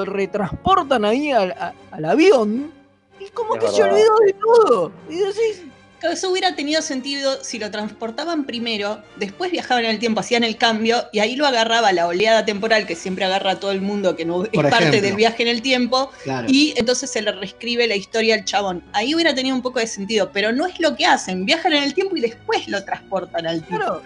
[0.04, 2.70] retransportan ahí al, a- al avión
[3.20, 4.92] y como Es que se olvidó de todo.
[5.08, 5.64] Y decís,
[6.10, 10.56] Eso hubiera tenido sentido si lo transportaban primero, después viajaban en el tiempo, hacían el
[10.56, 14.16] cambio y ahí lo agarraba la oleada temporal que siempre agarra a todo el mundo
[14.16, 16.46] que no es parte del viaje en el tiempo Claro.
[16.50, 18.82] y entonces se le reescribe la historia al chabón.
[18.92, 21.82] Ahí hubiera tenido un poco de sentido, pero no es lo que hacen, viajan en
[21.82, 23.84] el tiempo y después lo transportan al tiempo.
[23.84, 24.02] Claro,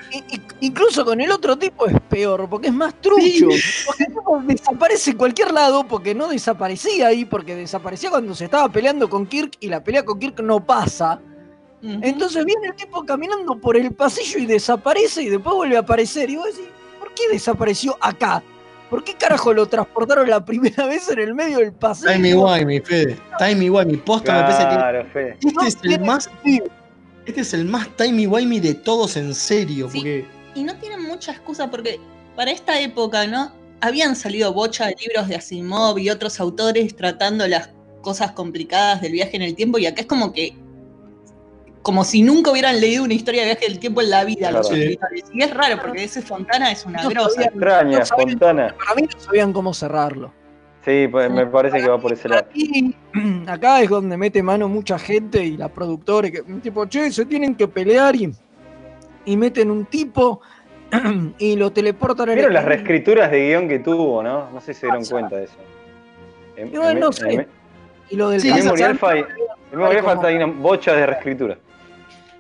[0.61, 3.49] incluso con el otro tipo es peor, porque es más trucho.
[3.87, 8.45] Porque el tipo desaparece en cualquier lado, porque no desaparecía ahí, porque desaparecía cuando se
[8.45, 11.21] estaba peleando con Kirk y la pelea con Kirk no pasa.
[11.83, 16.29] Entonces viene el tipo caminando por el pasillo y desaparece y después vuelve a aparecer.
[16.31, 16.69] Y vos decís,
[16.99, 18.43] ¿por qué desapareció acá?
[18.91, 22.11] ¿Por qué carajo lo transportaron la primera vez en el medio del pasillo?
[22.13, 23.19] Timey Wimey, Fede.
[23.39, 23.97] Timey Wimey.
[23.99, 25.37] Posta me parece que Claro, Fede.
[25.41, 26.25] este No es el más.
[26.25, 26.67] sentido.
[27.27, 29.89] Este es el más Timey Wimey de todos en serio.
[29.91, 29.99] Sí.
[29.99, 30.27] Porque.
[30.55, 32.01] Y no tienen mucha excusa porque
[32.35, 33.53] para esta época, ¿no?
[33.81, 37.71] Habían salido bocha de libros de Asimov y otros autores tratando las
[38.01, 40.57] cosas complicadas del viaje en el tiempo y acá es como que
[41.83, 44.69] como si nunca hubieran leído una historia de viaje del tiempo en la vida los
[44.69, 44.83] Claro.
[44.83, 45.25] escritores.
[45.33, 47.43] Y es raro porque ese Fontana es una No grosa.
[47.45, 48.75] Extraña, No Fontana.
[48.79, 50.33] Para mí no sabían cómo cerrarlo.
[50.85, 52.47] Sí, pues, me parece que va por ese lado.
[52.49, 52.95] Aquí,
[53.47, 57.55] acá es donde mete mano mucha gente y la productora, que tipo, che, se tienen
[57.55, 58.33] que pelear y,
[59.27, 60.41] y meten un tipo
[61.39, 64.51] y lo teleportan ¿Vieron el- las reescrituras de guion que tuvo, no?
[64.51, 65.11] No sé si se dieron Pasa.
[65.13, 65.57] cuenta de eso.
[66.57, 67.33] En, no en- sé.
[67.33, 67.47] en-
[68.11, 71.59] Y lo del Sí, Memory Alpha hay una bocha de reescritura.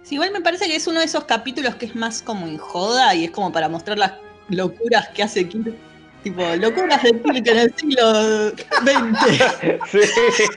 [0.09, 2.57] Sí, igual me parece que es uno de esos capítulos que es más como en
[2.57, 4.13] joda y es como para mostrar las
[4.49, 5.75] locuras que hace Kirk.
[6.23, 9.79] Tipo, locuras de Kirk en el siglo XX.
[9.91, 9.99] sí,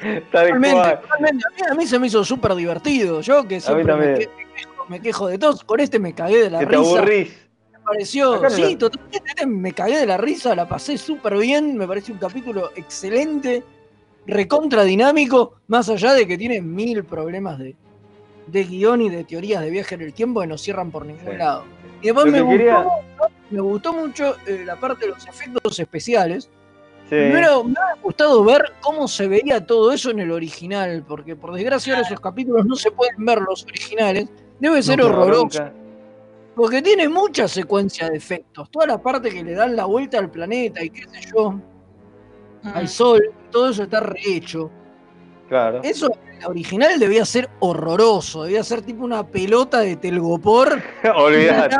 [0.08, 0.24] cual.
[0.32, 0.80] totalmente.
[0.80, 1.30] A, mí,
[1.70, 3.20] a mí se me hizo súper divertido.
[3.20, 4.16] Yo que siempre me, también.
[4.20, 6.78] que- me quejo, me quejo de todos, con este me cagué de la Que te
[6.78, 6.90] risa.
[6.98, 7.32] aburrís.
[7.74, 11.36] Me pareció, Acá sí, lo- totalmente, este me cagué de la risa, la pasé súper
[11.38, 13.66] bien, me pareció un capítulo excelente,
[14.26, 17.76] recontra dinámico, más allá de que tiene mil problemas de,
[18.52, 21.32] de guion y de teorías de viaje en el tiempo que no cierran por ningún
[21.32, 21.38] Sí.
[21.38, 21.64] lado.
[22.02, 22.86] Y después me que gustó, quería-
[23.52, 26.50] me gustó mucho eh, la parte de los efectos especiales.
[27.10, 27.16] Sí.
[27.16, 27.56] Me hubiera
[28.02, 32.20] gustado ver cómo se veía todo eso en el original, porque por desgracia ahora esos
[32.20, 34.30] capítulos no se pueden ver los originales.
[34.60, 35.42] Debe ser No, horroroso.
[35.64, 35.74] Nunca.
[36.56, 38.70] Porque tiene mucha secuencia de efectos.
[38.72, 41.56] Toda la parte que le dan la vuelta al planeta y qué sé yo,
[42.74, 43.22] al sol,
[43.52, 44.70] todo eso está rehecho.
[45.50, 45.82] Claro.
[45.84, 46.10] Eso
[46.48, 48.44] original debía ser horroroso.
[48.44, 50.82] Debía ser tipo una pelota de telgopor.
[51.16, 51.76] Olvídate.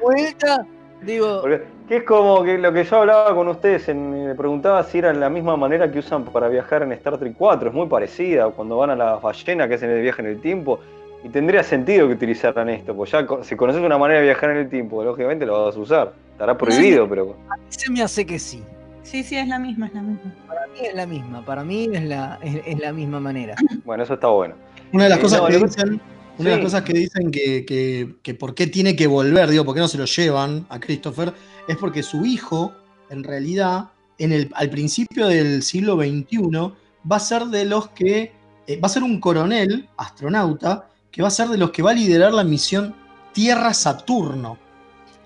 [0.00, 0.66] vuelta.
[1.02, 1.42] Digo.
[1.88, 5.12] Que es como que lo que yo hablaba con ustedes, en- me preguntaba si era
[5.12, 7.68] la misma manera que usan para viajar en Star Trek 4.
[7.70, 10.78] Es muy parecida cuando van a la ballena que hacen el viaje en el tiempo.
[11.24, 14.56] Y tendría sentido que utilizaran esto, pues ya si conoces una manera de viajar en
[14.58, 16.12] el tiempo, lógicamente lo vas a usar.
[16.32, 18.62] Estará prohibido, pero a mí se me hace que sí.
[19.02, 20.34] Sí, sí, es la misma, es la misma.
[20.46, 21.44] Para mí es la misma.
[21.44, 23.54] Para mí es la, es, es la misma manera.
[23.84, 24.54] bueno, eso está bueno.
[24.92, 26.00] Una de las Eh, cosas no, que dicen.
[26.38, 29.64] Una de las cosas que dicen que, que- que por qué tiene que volver, digo,
[29.64, 31.34] por qué no se lo llevan a Christopher,
[31.68, 32.72] es porque su hijo,
[33.10, 36.72] en realidad, en el, al principio del siglo XXI,
[37.10, 38.32] va a ser de los que.
[38.66, 41.90] eh, va a ser un coronel, astronauta, que va a ser de los que va
[41.90, 42.94] a liderar la misión
[43.32, 44.56] Tierra-Saturno.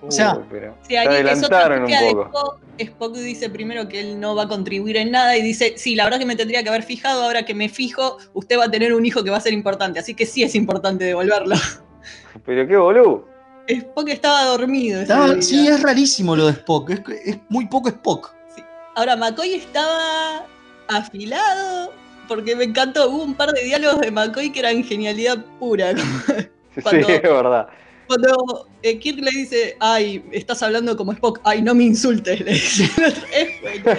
[0.07, 2.24] O sea, Uy, pero adelantaron un poco.
[2.26, 2.61] Spock.
[2.78, 6.05] Spock dice primero que él no va a contribuir en nada y dice, sí, la
[6.05, 8.92] verdad que me tendría que haber fijado, ahora que me fijo, usted va a tener
[8.94, 11.57] un hijo que va a ser importante, así que sí es importante devolverlo.
[12.44, 13.28] Pero qué boludo.
[13.68, 15.00] Spock estaba dormido.
[15.00, 16.90] Estaba- sí, es rarísimo lo de Spock.
[16.90, 18.34] Es, es muy poco Spock.
[18.96, 20.46] Ahora, McCoy estaba
[20.88, 21.92] afilado,
[22.28, 25.92] porque me encantó, hubo un par de diálogos de McCoy que eran genialidad pura.
[26.90, 27.68] Sí, es verdad.
[28.07, 32.52] Cuando eh, Kirk le dice, ay, estás hablando como Spock, ay, no me insultes, le
[32.52, 32.84] dice.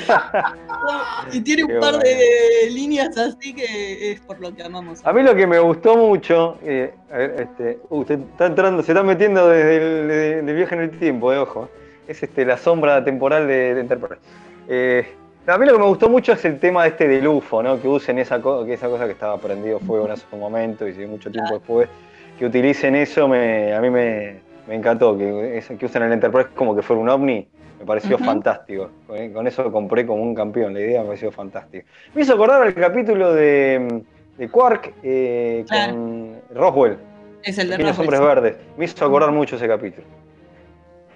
[1.31, 1.99] Y tiene un Qué par bueno.
[2.03, 4.99] de líneas así que es por lo que amamos.
[5.03, 8.83] A mí lo que me gustó mucho, eh, a ver, este, uh, usted está entrando,
[8.83, 11.69] se está metiendo desde el de- de viaje en el tiempo, eh, ojo.
[12.07, 14.21] Es este, la sombra temporal de, de Enterprise.
[14.67, 15.07] Eh,
[15.47, 17.81] a mí lo que me gustó mucho es el tema este del UFO, ¿no?
[17.81, 20.93] Que usen esa, co- que esa cosa que estaba prendido fuego en ese momento y
[20.93, 21.89] si mucho tiempo después,
[22.37, 25.17] que utilicen eso, me, a mí me, me encantó.
[25.17, 27.47] Que, que usen el Enterprise como que fuera un ovni,
[27.79, 28.89] me pareció fantástico.
[29.07, 31.85] Con, con eso compré como un campeón, la idea me pareció fantástica.
[32.13, 34.03] Me hizo acordar al capítulo de,
[34.37, 36.97] de Quark eh, con Roswell,
[37.43, 37.99] Es el de Roswell.
[37.99, 38.55] Hombres Verdes.
[38.77, 40.05] Me hizo acordar mucho ese capítulo.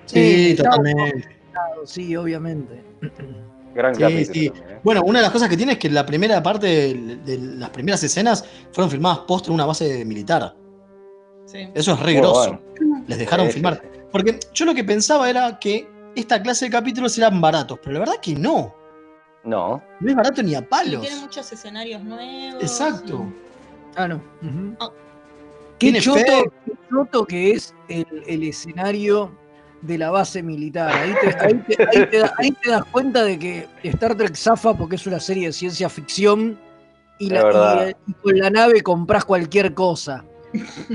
[0.05, 1.28] Sí, totalmente.
[1.86, 2.82] sí, obviamente.
[3.76, 4.34] Gran Sí, capítulo.
[4.34, 4.49] sí.
[4.49, 4.80] también, ¿eh?
[4.84, 7.70] Bueno, una de las cosas que tiene es que la primera parte de, de las
[7.70, 10.55] primeras escenas fueron filmadas post en una base militar.
[11.51, 11.67] Sí.
[11.73, 12.59] Eso es re Muy grosso.
[12.79, 13.03] bueno.
[13.07, 13.81] Les dejaron filmar.
[14.11, 17.99] Porque yo lo que pensaba era que esta clase de capítulos eran baratos, pero la
[17.99, 18.75] verdad que no.
[19.43, 19.81] No.
[19.99, 21.01] No es barato ni a Y palos.
[21.01, 22.61] tiene muchos escenarios nuevos.
[22.61, 23.25] Exacto.
[23.95, 24.21] Ah, no.
[24.79, 24.89] Ah.
[25.79, 26.19] Qué choto,
[26.65, 29.31] qué choto que es el, el escenario
[29.81, 30.91] de la base militar.
[30.93, 34.35] Ahí te, ahí te- ahí te da- ahí te das cuenta de que Star Trek
[34.35, 36.59] zafa porque es una serie de ciencia ficción
[37.17, 40.25] y, la, y- y con la nave compras cualquier cosa.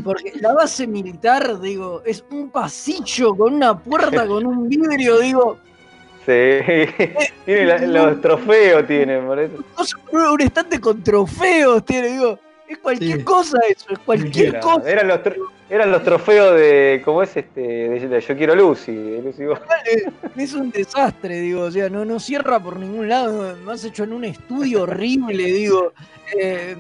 [0.02, 5.59] Porque la base militar, digo, es un pasillo con una puerta, con un vidrio, digo,
[6.26, 6.30] Sí.
[7.44, 7.78] tiene la-
[8.09, 9.62] los trofeos, tiene, por eso.
[10.32, 13.24] un estante con trofeos, tiene, digo, es cualquier Sí.
[13.24, 14.90] cosa eso, es cualquier Era- cosa.
[14.90, 15.36] eran, los tro-
[15.71, 17.03] eran los trofeos de.
[17.05, 17.61] ¿Cómo es este?
[17.61, 18.93] De, de Yo quiero Lucy.
[18.93, 19.61] De Lucy Ball.
[20.37, 24.12] Es un desastre, digo, o sea, no, no cierra por ningún lado, más hecho en
[24.12, 25.93] un estudio horrible, digo,
[26.39, 26.77] eh,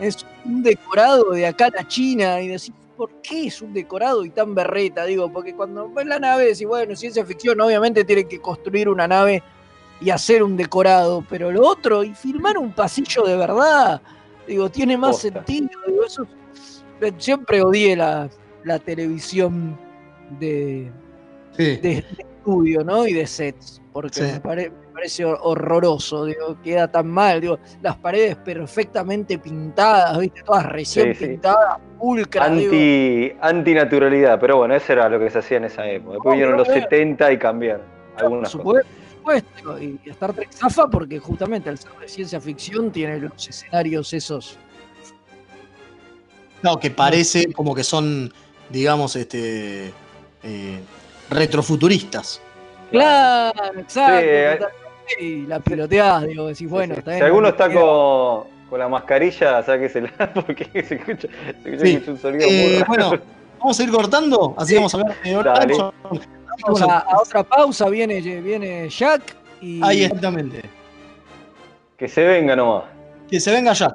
[0.00, 4.24] es un decorado de acá a la China, y decís, ¿por qué es un decorado
[4.24, 5.04] y tan berreta?
[5.04, 9.06] Digo, porque cuando ves la nave, decís, bueno, ciencia ficción, obviamente tienen que construir una
[9.06, 9.42] nave
[10.00, 14.00] y hacer un decorado, pero lo otro, y filmar un pasillo de verdad,
[14.46, 15.44] digo, tiene más Posta.
[15.44, 16.26] sentido, digo, eso,
[17.18, 18.28] siempre odié la,
[18.64, 19.78] la televisión
[20.38, 20.90] de,
[21.52, 21.76] Sí.
[21.78, 23.06] de, estudio, ¿no?
[23.06, 24.22] Y de sets, porque Sí.
[24.34, 30.18] me, pare- me parece hor- horroroso, digo, queda tan mal, digo, las paredes perfectamente pintadas,
[30.18, 30.42] ¿viste?
[30.42, 31.26] Todas recién Sí, sí.
[31.30, 32.48] pintadas, pulcras.
[32.48, 36.12] Anti, antinaturalidad, pero bueno, eso era lo que se hacía en esa época.
[36.14, 37.82] Después No, vinieron los pero- 70 y cambiaron
[38.14, 38.86] Por algunas cosas.
[39.12, 44.12] supuesto, y Star Trek zafa porque justamente al ser de ciencia ficción tiene los escenarios
[44.12, 44.56] esos.
[46.62, 48.32] No, que parece como que son,
[48.70, 49.92] digamos, este
[50.42, 50.80] eh,
[51.30, 52.40] retrofuturistas.
[52.90, 54.20] Claro, exacto.
[54.20, 54.58] Sí, eh.
[55.20, 56.98] y la piloteás, digo, decís, bueno, Sí, sí.
[57.00, 61.28] está si bien, alguno no está con, con la mascarilla, sáquesela porque se escucha,
[61.62, 62.04] se escucha Sí.
[62.10, 62.86] un sonido muy Eh, raro.
[62.88, 63.22] bueno,
[63.58, 65.16] vamos a ir cortando, así vamos a hablar
[65.66, 65.92] de.
[66.62, 70.62] Vamos a, a otra pausa, viene, viene Jack y Ahí exactamente.
[71.98, 72.84] Que se venga nomás.
[73.30, 73.94] Que se venga ya.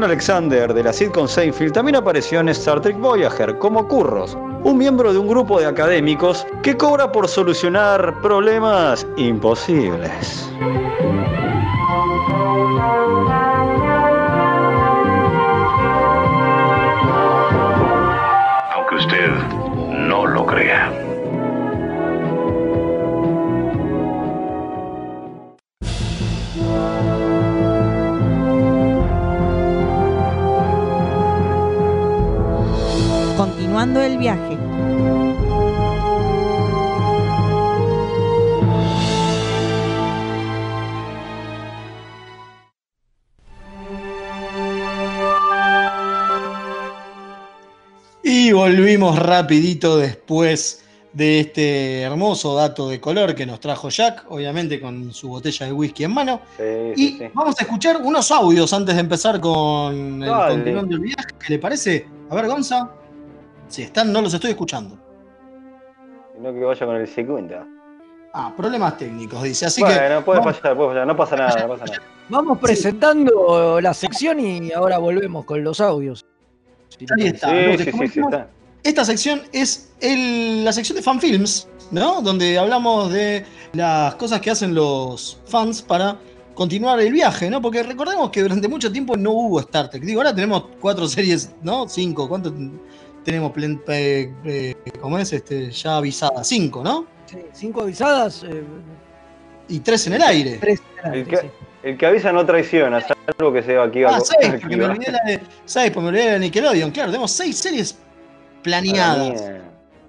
[0.00, 4.34] Alexander de la sitcom Seinfeld también apareció en Star Trek Voyager como Curros,
[4.64, 10.48] un miembro de un grupo de académicos que cobra por solucionar problemas imposibles.
[33.82, 35.62] Continuando el viaje.
[48.22, 54.80] Y volvimos rapidito después de este hermoso dato de color que nos trajo Jack, obviamente
[54.80, 56.40] con su botella de whisky en mano.
[56.56, 56.62] Sí,
[56.94, 57.24] Y sí, sí.
[57.34, 61.26] vamos a escuchar unos audios antes de empezar con el continuando el viaje.
[61.44, 62.06] ¿Qué le parece?
[62.30, 62.88] A ver, Gonza.
[63.72, 64.98] Si están, no los estoy escuchando.
[66.38, 67.54] No que vaya con el segundo.
[68.34, 69.64] Ah, problemas técnicos, dice.
[69.64, 70.24] Así bueno, que.
[70.26, 71.06] puede vamos- fallar, puede fallar.
[71.06, 72.02] No pasa nada, no pasa nada.
[72.28, 76.22] Vamos presentando la sección y ahora volvemos con los audios.
[77.18, 77.48] Ahí está.
[77.48, 78.48] Sí, Entonces, sí, como sí, sí, dijimos, está.
[78.84, 82.20] Esta sección es el- la sección de fanfilms, ¿no?
[82.20, 86.18] Donde hablamos de las cosas que hacen los fans para
[86.54, 87.62] continuar el viaje, ¿no?
[87.62, 90.02] Porque recordemos que durante mucho tiempo no hubo Star Trek.
[90.02, 91.88] Digo, ahora tenemos cuatro series, ¿no?
[91.88, 92.28] Cinco.
[92.28, 92.52] ¿Cuánto
[93.24, 93.52] tenemos?
[93.52, 95.32] plen- eh, eh, ¿Cómo es?
[95.32, 96.46] Este, ya avisadas.
[96.46, 97.06] Cinco, ¿no?
[97.26, 98.62] Sí, cinco avisadas, eh,
[99.68, 100.58] Y tres en el aire.
[100.60, 101.46] tres en el El aire, que, sí.
[101.84, 105.20] el que avisa no traiciona, salvo que sea aquí Ah, seis, porque me olvidé la
[105.26, 105.40] de.
[105.64, 105.90] ¿Sabes?
[105.90, 106.90] Porque me olvidé de Nickelodeon.
[106.90, 107.98] Claro, tenemos seis series
[108.62, 109.42] planeadas.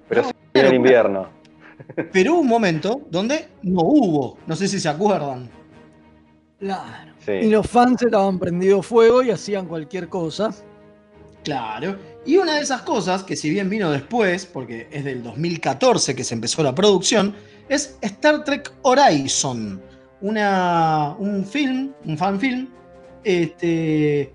[0.09, 1.27] Pero No, sí en el invierno.
[2.11, 4.37] Pero hubo un momento donde no hubo.
[4.47, 5.49] No sé si se acuerdan.
[6.59, 7.11] Claro.
[7.25, 7.31] Sí.
[7.31, 10.51] Y los fans estaban prendidos fuego y hacían cualquier cosa.
[11.43, 11.95] Claro.
[12.25, 16.23] Y una de esas cosas, que si bien vino después, porque es del 2014 que
[16.23, 17.35] se empezó la producción,
[17.67, 19.81] es Star Trek Horizon.
[20.21, 22.69] Una, un film, un fanfilm,
[23.25, 24.31] este,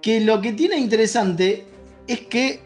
[0.00, 1.64] que lo que tiene interesante
[2.08, 2.60] es que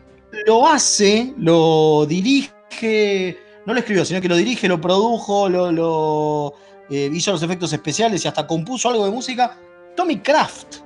[0.46, 6.54] lo hace, lo dirige, no lo escribió, sino que lo dirige, lo produjo, lo, lo,
[6.88, 9.58] eh, hizo los efectos especiales y hasta compuso algo de música,
[9.94, 10.76] Tommy Kraft,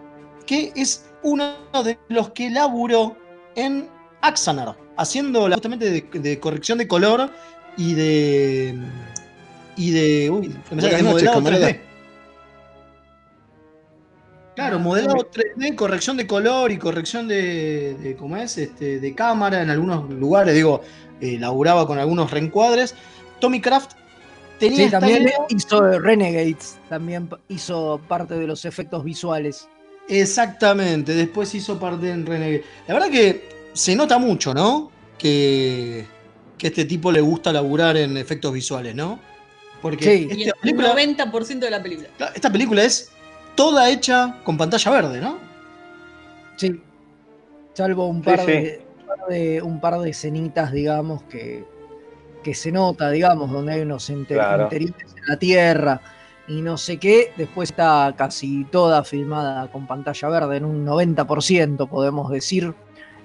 [0.45, 1.55] que es uno
[1.85, 3.17] de los que laburó
[3.57, 3.89] en
[4.23, 7.31] Axanar, haciendo justamente de, de corrección de color
[7.77, 8.79] y de.
[9.77, 10.31] y de.
[10.31, 11.69] Uy, me sale, modelado camarada.
[11.71, 11.81] 3D.
[14.57, 18.59] Claro, modelado 3D, corrección de color y corrección de, de ¿cómo es?
[18.59, 20.83] Este, de cámara en algunos lugares, digo,
[21.21, 22.95] eh, laburaba con algunos reencuadres.
[23.39, 23.93] Tommy Kraft
[24.59, 29.67] tenía Sí, esta también idea- hizo Renegades, también hizo parte de los efectos visuales.
[30.11, 32.65] Exactamente, después hizo parte en Renegade.
[32.89, 34.91] La verdad que se nota mucho, ¿no?
[35.19, 36.05] Que,
[36.59, 39.19] que a este tipo le gusta laburar en efectos visuales, ¿no?
[39.81, 40.29] Porque Sí.
[40.31, 42.09] Y el película, 90% de la película.
[42.35, 43.11] esta película es
[43.55, 45.39] toda hecha con pantalla verde, ¿no?
[46.57, 46.81] Sí.
[47.75, 48.47] Salvo un Sí, par, sí.
[48.47, 51.65] De, un par de un par de escenitas, digamos, que,
[52.43, 54.65] que se nota, digamos, donde hay unos inter- Claro.
[54.65, 56.01] interiores en la tierra
[56.51, 57.33] y no sé qué.
[57.37, 62.75] Después está casi toda filmada con pantalla verde, en un 90% podemos decir.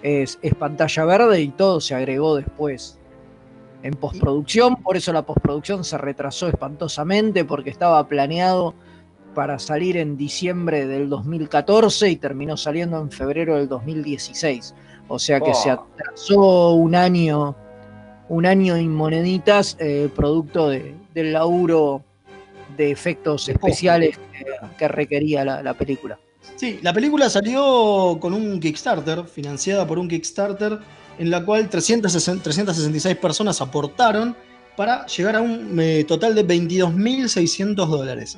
[0.04, 3.00] Es, es pantalla verde y todo se agregó después
[3.82, 4.76] en postproducción.
[4.78, 8.76] Por eso la postproducción se retrasó espantosamente porque estaba planeado
[9.34, 14.76] para salir en diciembre del 2014 y terminó saliendo en febrero del 2016.
[15.08, 15.56] O sea que Oh.
[15.56, 17.56] se atrasó un año,
[18.30, 22.04] un año y moneditas, eh, producto de- del laburo
[22.76, 24.46] de efectos especiales que,
[24.78, 26.18] que requería la, la película.
[26.56, 30.78] Sí, la película salió con un Kickstarter, financiada por un Kickstarter,
[31.18, 34.36] en la cual 360 366 personas aportaron
[34.76, 38.38] para llegar a un eh, total de 22.600 dólares.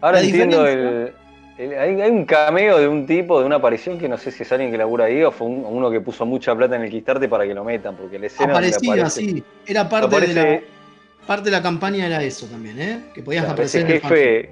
[0.00, 1.12] Ahora La entiendo diferencia-
[1.58, 1.72] el.
[1.72, 4.42] el- hay, hay un cameo de un tipo, de una aparición que no sé si
[4.42, 6.90] es alguien que labura ahí o fue un- uno que puso mucha plata en el
[6.90, 9.44] Kickstarter para que lo metan, porque la escena Aparecía, aparece- sí.
[9.66, 10.60] Era parte, aparece- de la,
[11.26, 13.00] parte de la campaña, era eso también, ¿eh?
[13.14, 14.50] Que podías Claro, aparecer ese en el jefe,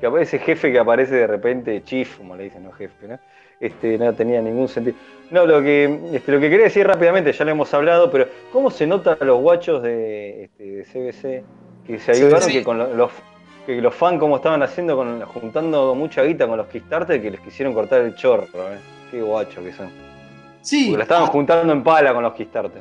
[0.00, 3.18] que aparece jefe que aparece de repente, chief, como le dicen, no jefe, ¿no?
[3.60, 4.96] Este, no tenía ningún sentido.
[5.30, 8.70] No, lo que, este, lo que quería decir rápidamente, ya lo hemos hablado, pero ¿cómo
[8.70, 11.44] se nota a los guachos de, este, de CBC
[11.86, 13.10] que se ayudaron que con lo- los
[13.66, 17.40] que los fans como estaban haciendo con juntando mucha guita con los Kickstarter que les
[17.40, 18.78] quisieron cortar el chorro, ¿eh?
[19.10, 19.90] Qué guachos que son.
[20.62, 22.80] Sí, Porque la estaban juntando en pala con los Kickstarter.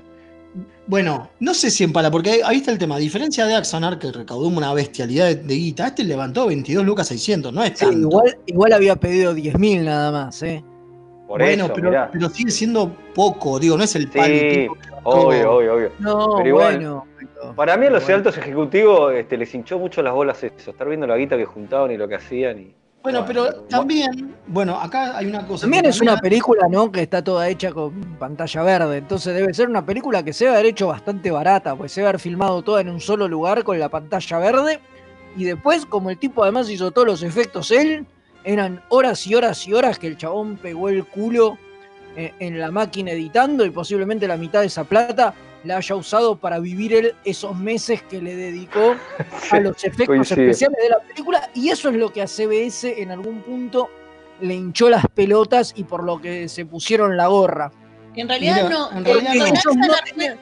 [0.88, 2.96] Bueno, no sé si en pala, porque ahí, ahí está el tema.
[2.96, 7.08] A diferencia de Axanar, que recaudó una bestialidad de, de guita, este levantó 22 lucas
[7.08, 8.00] 600, no es Sí, tanto.
[8.00, 10.64] igual, igual había pedido 10.000 nada más, ¿eh?
[11.28, 12.10] Por bueno, eso, pero, mirá.
[12.12, 14.34] pero sigue siendo poco, digo, no es el palo.
[14.34, 15.92] Sí, tipo, obvio, obvio, obvio.
[16.00, 17.06] No, Pero igual, bueno.
[17.56, 18.18] Para mí a los bueno.
[18.18, 21.92] altos ejecutivos este, les hinchó mucho las bolas eso, estar viendo la guita que juntaban
[21.92, 22.60] y lo que hacían.
[22.60, 25.62] Y, Bueno, pero también, bueno, acá hay una cosa.
[25.62, 26.92] También es una película, ¿no?
[26.92, 28.98] Que está toda hecha con pantalla verde.
[28.98, 32.10] Entonces debe ser una película que se debe haber hecho bastante barata, pues se debe
[32.10, 34.80] haber filmado toda en un solo lugar con la pantalla verde.
[35.38, 38.06] Y después, como el tipo además hizo todos los efectos él,
[38.44, 41.58] eran horas y horas y horas que el chabón pegó el culo
[42.18, 45.34] eh, en la máquina editando y posiblemente la mitad de esa plata
[45.64, 48.96] la haya usado para vivir él esos meses que le dedicó
[49.52, 51.50] a los efectos especiales de la película.
[51.54, 53.90] Y eso es lo que a CBS en algún punto
[54.42, 57.72] le hinchó las pelotas y por lo que se pusieron la gorra.
[58.16, 58.92] En realidad Mira, no.
[58.92, 59.46] en realidad en no.
[59.46, 60.38] Ellos no Axanar fue-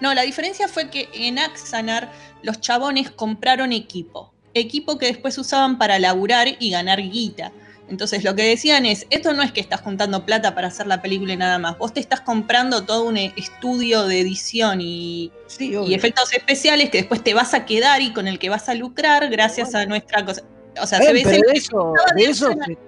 [0.00, 2.10] no, la diferencia fue que en Axanar
[2.42, 4.32] los chabones compraron equipo.
[4.54, 7.52] Equipo que después usaban para laburar y ganar guita.
[7.92, 11.02] Entonces lo que decían es, esto no es que estás juntando plata para hacer la
[11.02, 11.76] película y nada más.
[11.76, 15.94] Vos te estás comprando todo un estudio de edición y, Sí, y obvio.
[15.94, 19.28] efectos especiales que después te vas a quedar y con el que vas a lucrar
[19.28, 20.42] gracias a nuestra cosa.
[20.80, 22.78] O sea, Eh, se ve de eso, de eso, se,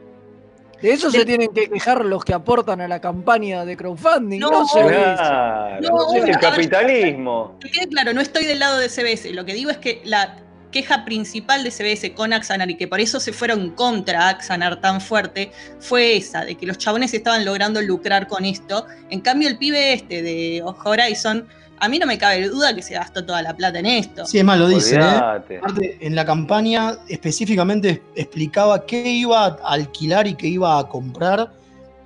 [0.80, 4.40] de eso se Del- tienen que quejar los que aportan a la campaña de crowdfunding.
[4.40, 4.88] No, No, CBS.
[5.16, 7.58] Claro, No, es el ver, capitalismo.
[7.60, 9.30] Que quede claro, no estoy del lado de CBS.
[9.34, 10.36] Lo que digo es que la
[10.74, 15.00] queja principal de CBS con Axanar y que por eso se fueron contra Axanar tan
[15.00, 18.84] fuerte fue esa, de que los chabones estaban logrando lucrar con esto.
[19.08, 21.46] En cambio, el pibe este de Horizon,
[21.78, 24.26] a mí no me cabe duda que se gastó toda la plata en esto.
[24.26, 25.04] Sí, es más, lo dicen, ¿eh?
[25.04, 31.52] Aparte, en la campaña específicamente explicaba qué iba a alquilar y qué iba a comprar,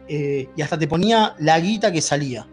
[0.08, 2.46] eh, y hasta te ponía la guita que salía.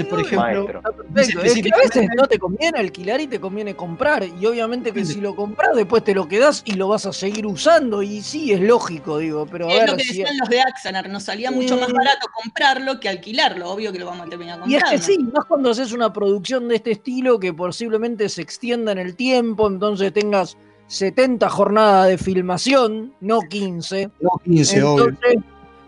[0.00, 0.78] Entonces, por ejemplo.
[0.78, 1.42] Está perfecto.
[1.42, 4.24] Es que a veces no te conviene alquilar y te conviene comprar.
[4.24, 7.46] Y obviamente que si lo compras, después te lo quedás y lo vas a seguir
[7.46, 8.02] usando.
[8.02, 9.46] Y sí, es lógico, digo.
[9.46, 11.92] Pero a es ver, lo que si- decían los de Axanar, nos salía mucho más
[11.92, 13.70] barato comprarlo que alquilarlo.
[13.70, 14.90] Obvio que lo vamos a terminar Y es comprando.
[15.06, 18.98] que sí, más cuando haces una producción de este estilo que posiblemente se extienda en
[18.98, 20.56] el tiempo, entonces tengas
[20.88, 24.10] 70 jornadas de filmación, no 15.
[24.20, 25.16] no 15, obvio.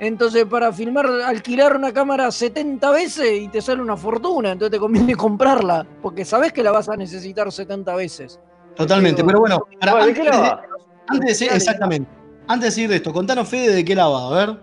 [0.05, 4.79] Entonces, para filmar, alquilar una cámara 70 veces y te sale una fortuna, entonces te
[4.79, 8.39] conviene comprarla, porque sabes que la vas a necesitar 70 veces.
[8.77, 10.63] Totalmente, pero bueno, para- ¿de antes, qué la de, va?
[11.09, 12.11] antes de exactamente.
[12.47, 14.59] Antes de seguir de esto, contanos Fede de qué la va, a ver.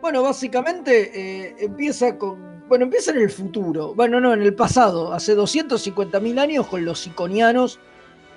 [0.00, 1.10] Bueno, básicamente
[1.48, 2.48] eh, empieza con.
[2.68, 3.94] Bueno, empieza en el futuro.
[3.94, 5.12] Bueno, no, en el pasado.
[5.12, 7.80] Hace 250.000 años con los iconianos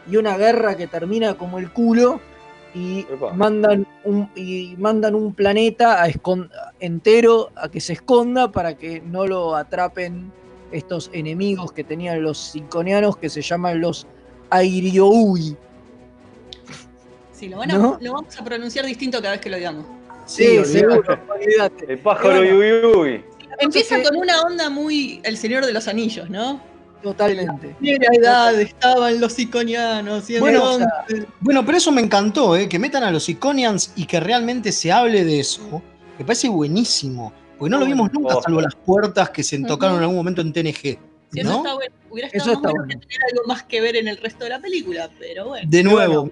[0.10, 2.22] y una guerra que termina como el culo.
[2.74, 3.34] Y Epa.
[3.34, 6.08] mandan, un, y mandan un planeta a
[6.80, 10.32] entero a que se esconda para que no lo atrapen
[10.72, 14.08] estos enemigos que tenían los iconianos que se llaman los
[14.50, 15.58] Airioui.
[17.34, 17.98] Sí, lo, van a- ¿No?
[18.00, 19.86] lo vamos a pronunciar distinto cada vez que lo digamos.
[20.26, 20.68] Sí, olvidate.
[20.70, 21.92] seguro, olvídate.
[21.92, 22.42] El pájaro
[22.96, 23.24] Bueno.
[23.60, 26.62] Empieza que- con una onda muy El Señor de los Anillos, ¿no?
[27.02, 27.76] Totalmente.
[27.80, 30.78] Primera edad estaban los iconianos y Bueno,
[31.40, 32.70] Bueno, pero eso me encantó, ¿eh?
[32.70, 35.82] que metan a los Iconians y que realmente se hable de eso.
[36.20, 37.34] Me parece buenísimo.
[37.58, 40.52] Porque no lo vimos nunca, salvo las puertas que se tocaron en algún momento en
[40.52, 40.74] TNG.
[40.82, 40.98] si
[41.40, 41.58] eso ¿no?
[41.58, 43.00] está bueno, hubiera Eso estado está más bueno bueno.
[43.02, 45.70] que tener algo más que ver en el resto de la película, pero bueno.
[45.70, 46.32] De nuevo,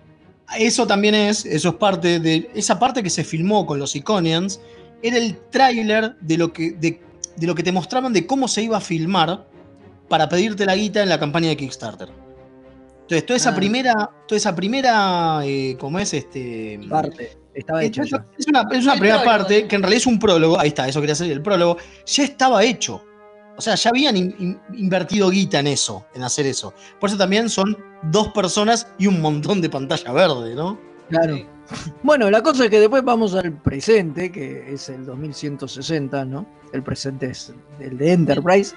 [0.58, 2.50] eso también es, eso es parte de.
[2.56, 4.60] Esa parte que se filmó con los Iconians
[5.04, 6.72] era el tráiler de lo que.
[6.72, 7.00] De,
[7.38, 9.46] de lo que te mostraban de cómo se iba a filmar
[10.10, 12.10] para pedirte la guita en la campaña de Kickstarter.
[13.02, 13.56] Entonces, toda esa Ah.
[13.56, 14.10] primera.
[14.28, 15.40] Toda esa primera.
[15.44, 16.14] eh, ¿Cómo es?
[16.14, 16.80] Este.
[16.90, 17.38] Parte.
[17.54, 18.26] Estaba Es, hecho ya.
[18.38, 19.38] es una, es una primera prólogo.
[19.40, 22.24] parte que en realidad es un prólogo, ahí está, eso quería decir, el prólogo, ya
[22.24, 23.04] estaba hecho.
[23.58, 26.74] O sea, ya habían in- in- invertido guita en eso, en hacer eso.
[27.00, 30.80] Por eso también son dos personas y un montón de pantalla verde, ¿no?
[31.10, 31.38] Claro.
[32.04, 36.46] Bueno, la cosa es que después vamos al presente, que es el 2160, ¿no?
[36.72, 38.74] El presente es el de Enterprise,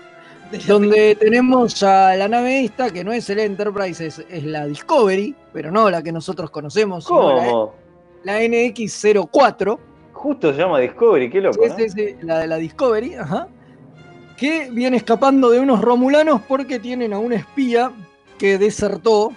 [0.66, 5.34] donde tenemos a la nave esta, que no es el Enterprise, es, es la Discovery,
[5.52, 7.74] pero no la que nosotros conocemos, la, ¿Cómo?
[8.24, 9.78] la NX-04.
[10.12, 11.76] Justo se llama Discovery, qué loco, Sí, ¿no?
[11.76, 13.48] sí, sí, la de la Discovery, ajá.
[14.36, 17.92] Que viene escapando de unos romulanos porque tienen a un espía
[18.38, 19.32] que desertó.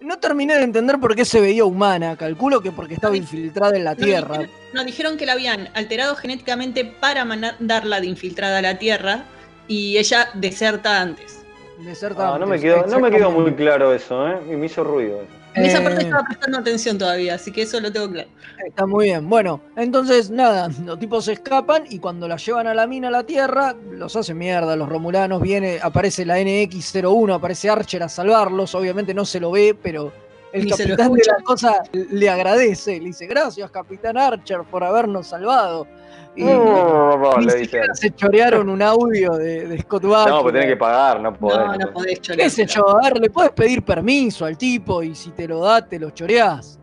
[0.00, 2.16] No terminé de entender por qué se veía humana.
[2.16, 4.38] Calculo que porque estaba infiltrada en la Tierra.
[4.38, 9.24] dijeron- No, dijeron que la habían alterado genéticamente para mandarla de infiltrada a la Tierra
[9.68, 11.40] y ella deserta antes.
[11.80, 14.38] Deserta Ah, no, me antes, quedó, no me quedó muy claro eso, ¿eh?
[14.50, 15.42] Y me hizo ruido eso.
[15.54, 18.28] En esa Eh, parte estaba prestando atención todavía, así que eso lo tengo claro.
[18.66, 19.28] Está muy bien.
[19.28, 23.10] Bueno, entonces nada, los tipos se escapan y cuando la llevan a la mina a
[23.10, 28.74] la Tierra, los hacen mierda, los romulanos, viene, aparece la NX-01, aparece Archer a salvarlos,
[28.74, 30.10] obviamente no se lo ve, pero
[30.54, 35.26] el Ni capitán de la cosa le agradece, le dice gracias capitán Archer por habernos
[35.26, 35.86] salvado.
[36.34, 40.34] Y No, ni le siquiera se chorearon un audio de, de Scott Bakula.
[40.36, 41.58] No, pues tenés que pagar, no podés.
[41.58, 42.44] No, no podés chorear.
[42.48, 42.88] ¿Qué sé yo?
[42.88, 46.10] A ver, le puedes pedir permiso al tipo y si te lo da, te lo
[46.10, 46.78] choreás.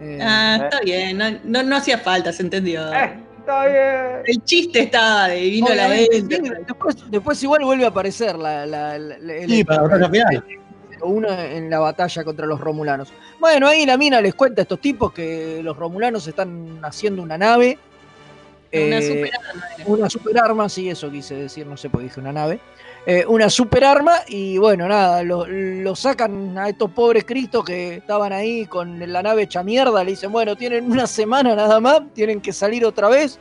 [0.00, 2.90] Eh, Ah, está bien, no, no, no hacía falta, se entendió.
[2.92, 4.22] Eh, está bien.
[4.26, 6.36] El chiste estaba de vino a la venta.
[6.66, 10.08] después, después igual vuelve a aparecer la, la- la- la- el- Sí, para la batalla
[10.10, 10.44] final.
[11.02, 13.12] uno en la batalla contra los romulanos.
[13.38, 17.36] Bueno, ahí la mina les cuenta a estos tipos que los romulanos están haciendo una
[17.36, 17.78] nave.
[18.72, 22.20] Una eh, superarma una super arma, sí, eso quise decir, no sé por qué dije
[22.20, 22.60] una nave.
[23.06, 27.94] Eh, una super arma y bueno, nada, lo, lo sacan a estos pobres cristos que
[27.94, 32.02] estaban ahí con la nave hecha mierda, le dicen, bueno, tienen una semana nada más,
[32.14, 33.38] tienen que salir otra vez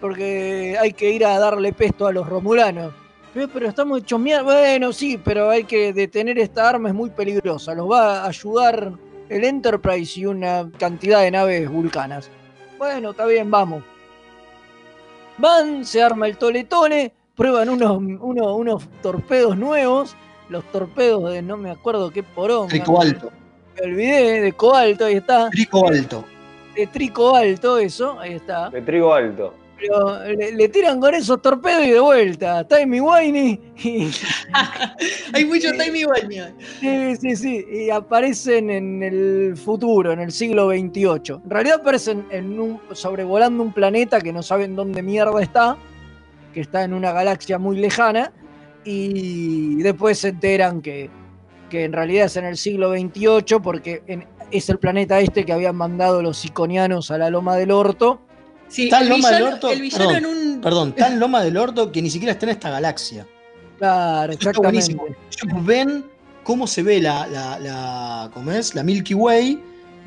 [0.00, 2.92] porque hay que ir a darle pesto a los romulanos.
[3.34, 7.10] "Eh, Pero estamos hechos mierda, bueno, sí, pero hay que detener esta arma, es muy
[7.10, 8.92] peligrosa, los va a ayudar
[9.28, 12.30] el Enterprise y una cantidad de naves vulcanas.
[12.78, 13.82] Bueno, está bien, vamos.
[15.38, 20.16] Van, se arma el tole tole, prueban unos, unos, unos torpedos nuevos,
[20.48, 22.68] los torpedos de no me acuerdo qué poronga.
[22.68, 23.30] Trico alto.
[23.76, 25.50] Me olvidé, de cobalto, ahí está.
[25.50, 26.24] Trico alto.
[26.74, 28.70] De trico alto, eso, ahí está.
[28.70, 29.52] De trigo alto.
[29.78, 32.66] Pero le, le tiran con esos torpedos y de vuelta.
[32.66, 33.60] Timey Winey.
[33.84, 34.08] Y,
[35.34, 36.44] Hay mucho igual, mío.
[36.80, 37.66] sí, sí, sí.
[37.70, 41.40] Y aparecen en el futuro, en el siglo XXVIII.
[41.44, 45.76] En realidad aparecen en un, sobrevolando un planeta que no saben dónde mierda está.
[46.54, 48.32] Que está en una galaxia muy lejana.
[48.84, 51.10] Y después se enteran que,
[51.68, 55.52] que en realidad es en el siglo XXVIII porque en- es el planeta este que
[55.52, 58.20] habían mandado los iconianos a la loma del orto.
[58.68, 59.70] Sí, Tan el loma del orto.
[59.70, 60.60] el villano perdón, en un.
[60.60, 63.26] perdón, tan loma del orto que ni siquiera está en esta galaxia.
[63.78, 65.06] Claro, Eso está buenísimo.
[65.06, 65.52] exactamente.
[65.52, 66.04] Ellos ven
[66.42, 68.74] cómo se ve la, la, la- ¿cómo es?
[68.74, 69.60] La Milky Way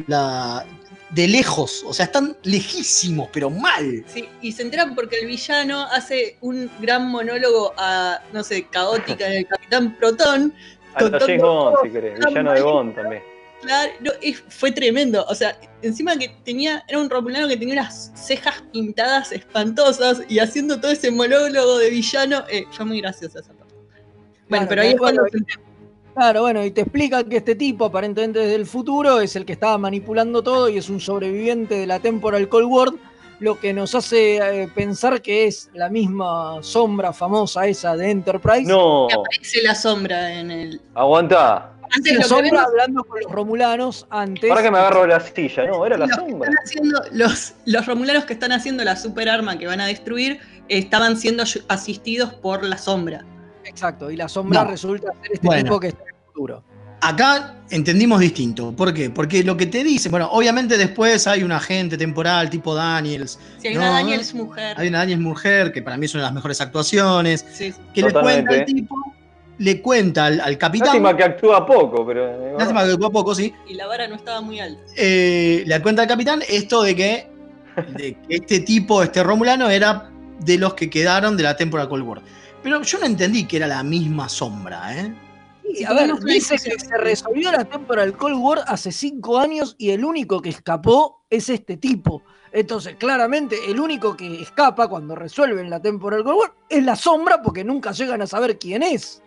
[0.07, 0.66] la,
[1.12, 1.84] de lejos.
[1.88, 4.03] O sea, están lejísimos, pero mal.
[4.07, 9.26] Sí, y se enteran porque el villano hace un gran monólogo a, no sé, caótica
[9.30, 10.53] del Capitán Protón.
[10.95, 12.20] A los Contando James Bond, si querés.
[12.26, 12.62] Villano de.
[12.62, 13.24] Bond también.
[13.62, 14.12] Claro, no,
[14.47, 15.26] fue tremendo.
[15.28, 20.39] O sea, encima que tenía, era un romulano que tenía unas cejas pintadas espantosas y
[20.39, 23.76] haciendo todo ese monólogo de villano, eh, fue muy graciosa esa parte.
[24.47, 25.24] Bueno, Claro, pero ahí es cuando
[26.16, 29.53] Claro, bueno, y te explican que este tipo, aparentemente desde el futuro, es el que
[29.53, 32.89] estaba manipulando todo y es un sobreviviente de la Temporal Cold War,
[33.40, 38.64] lo que nos hace eh, pensar que es la misma sombra famosa esa de Enterprise.
[38.70, 40.82] No, aparece la sombra en el.
[40.94, 41.74] aguantá.
[41.92, 44.48] Antes la sombra vemos hablando con los romulanos antes.
[44.48, 46.48] Para que me agarro la silla, no, era la los, sombra.
[46.50, 50.40] están haciendo, los, los romulanos que están haciendo la super arma que van a destruir
[50.68, 53.26] estaban siendo asistidos por la sombra.
[53.66, 54.70] Exacto, y la sombra No.
[54.70, 55.64] resulta ser este Bueno.
[55.64, 56.64] tipo que está en el futuro.
[57.02, 58.72] Acá entendimos distinto.
[58.74, 59.10] ¿Por qué?
[59.10, 63.39] Porque lo que te dicen, bueno, obviamente después hay un agente temporal tipo Daniels.
[63.60, 64.76] Si hay No, una Daniels mujer.
[64.78, 67.45] Hay una Daniels mujer, que para mí es una de las mejores actuaciones.
[67.54, 67.78] Sí, sí.
[67.93, 68.95] Que le cuenta al tipo,
[69.60, 70.88] le cuenta al, al capitán.
[70.88, 72.58] Lástima que actúa poco, pero.
[72.58, 73.54] Lástima que a poco, sí.
[73.68, 74.82] Y la vara no estaba muy alta.
[74.97, 77.28] eh, le cuenta al capitán esto de que,
[77.95, 82.04] de que este tipo, este Romulano, era de los que quedaron de la temporada Cold
[82.04, 82.22] War.
[82.64, 85.14] Pero yo no entendí que era la misma sombra, ¿eh?
[85.76, 89.91] Sí, a ver, dice que se resolvió la Temporal Cold War hace cinco años y
[89.91, 92.24] el único que escapó es este tipo.
[92.51, 97.41] Entonces, claramente, el único que escapa cuando resuelven la Temporal Cold War es la sombra
[97.41, 99.22] porque nunca llegan a saber quién es.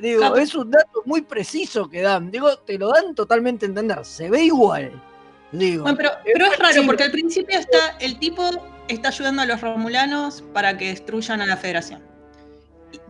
[0.00, 2.30] Digo, es un dato muy preciso que dan.
[2.30, 4.04] Digo, te lo dan totalmente a entender.
[4.04, 5.02] Se ve igual.
[5.50, 8.44] Digo, Bueno, pero, pero es raro porque al principio está el tipo
[8.88, 12.02] está ayudando a los romulanos para que destruyan a la Federación.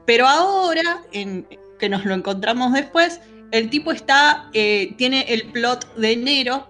[0.04, 1.46] Pero ahora, en,
[1.78, 3.20] que nos lo encontramos después,
[3.50, 6.68] el tipo está eh, tiene el plot de enero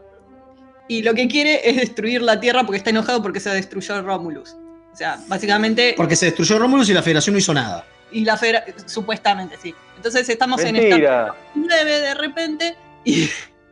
[0.88, 4.56] y lo que quiere es destruir la Tierra porque está enojado porque se destruyó Romulus.
[4.92, 7.84] O sea, básicamente Porque se destruyó Romulus y la Federación no hizo nada.
[8.10, 9.74] y la Federa- supuestamente sí.
[9.96, 11.34] Entonces estamos en esta Mentira.
[11.54, 13.28] 9 de repente y,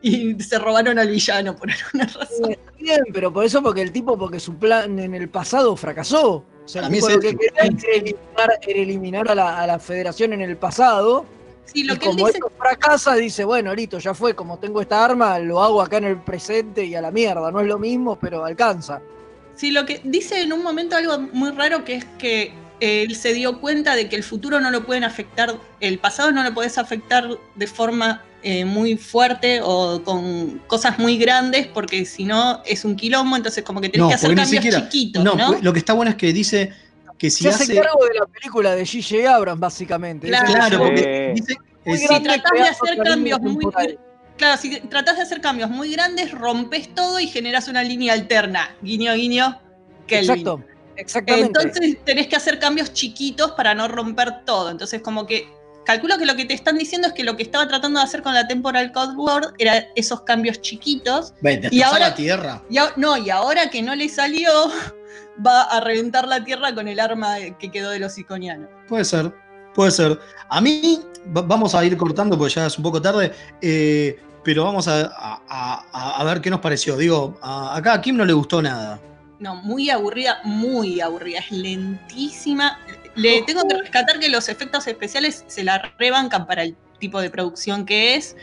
[0.07, 2.51] y se robaron al villano por alguna razón.
[2.51, 6.43] Está bien, pero por eso porque el tipo, porque su plan en el pasado fracasó.
[6.65, 9.79] O sea, el tipo lo que quería era eliminar, era eliminar a, la, a la
[9.79, 11.25] federación en el pasado.
[11.65, 14.57] Sí, lo y que él como dice esto fracasa, dice, bueno, listo, ya fue, como
[14.57, 17.51] tengo esta arma, lo hago acá en el presente y a la mierda.
[17.51, 19.01] No es lo mismo, pero alcanza.
[19.55, 23.33] Sí, lo que dice en un momento algo muy raro que es que él se
[23.33, 26.77] dio cuenta de que el futuro no lo pueden afectar, el pasado no lo puedes
[26.77, 32.85] afectar de forma eh, muy fuerte o con cosas muy grandes porque si no es
[32.85, 35.47] un quilombo, entonces como que tenés No, que hacer cambios siquiera- chiquitos, No, ¿no?
[35.47, 36.71] pues, lo que está bueno es que dice
[37.17, 37.75] que si Se hace hace.
[37.75, 39.33] cargo de la película de G.J.
[39.35, 40.27] Abrams, básicamente.
[40.27, 40.77] Claro.
[40.79, 41.55] Porque dice.
[41.85, 43.99] Eh, Si tratás de hacer cambios muy temporal.
[44.37, 48.75] claro, si tratás de hacer cambios muy grandes, rompes todo y generas una línea alterna.
[48.83, 49.59] Guiño, guiño,
[50.05, 50.29] Kelvin.
[50.31, 50.63] Exacto,
[50.95, 51.47] exactamente.
[51.47, 54.69] Entonces tenés que hacer cambios chiquitos para no romper todo.
[54.69, 55.47] Entonces, como que
[55.87, 58.21] calculo que lo que te están diciendo es que lo que estaba tratando de hacer
[58.21, 61.33] con la Temporal Code Word era esos cambios chiquitos.
[61.41, 62.61] Ve, Y ahora- la Tierra.
[62.69, 64.51] Y a- no, y ahora que no le salió,
[65.45, 68.69] va a reventar la Tierra con el arma que quedó de los iconianos.
[68.87, 69.33] Puede ser,
[69.73, 70.19] puede ser.
[70.49, 70.99] A mí,
[71.35, 73.31] va- vamos a ir cortando porque ya es un poco tarde,
[73.61, 75.09] eh, pero vamos a,
[75.49, 76.97] a- ver qué nos pareció.
[76.97, 78.99] Digo, a- acá a Kim no le gustó nada.
[79.39, 82.79] No, muy aburrida, muy aburrida, es lentísima.
[83.17, 87.29] Le tengo que rescatar que los efectos especiales se la rebancan para el tipo de
[87.29, 88.35] producción que es,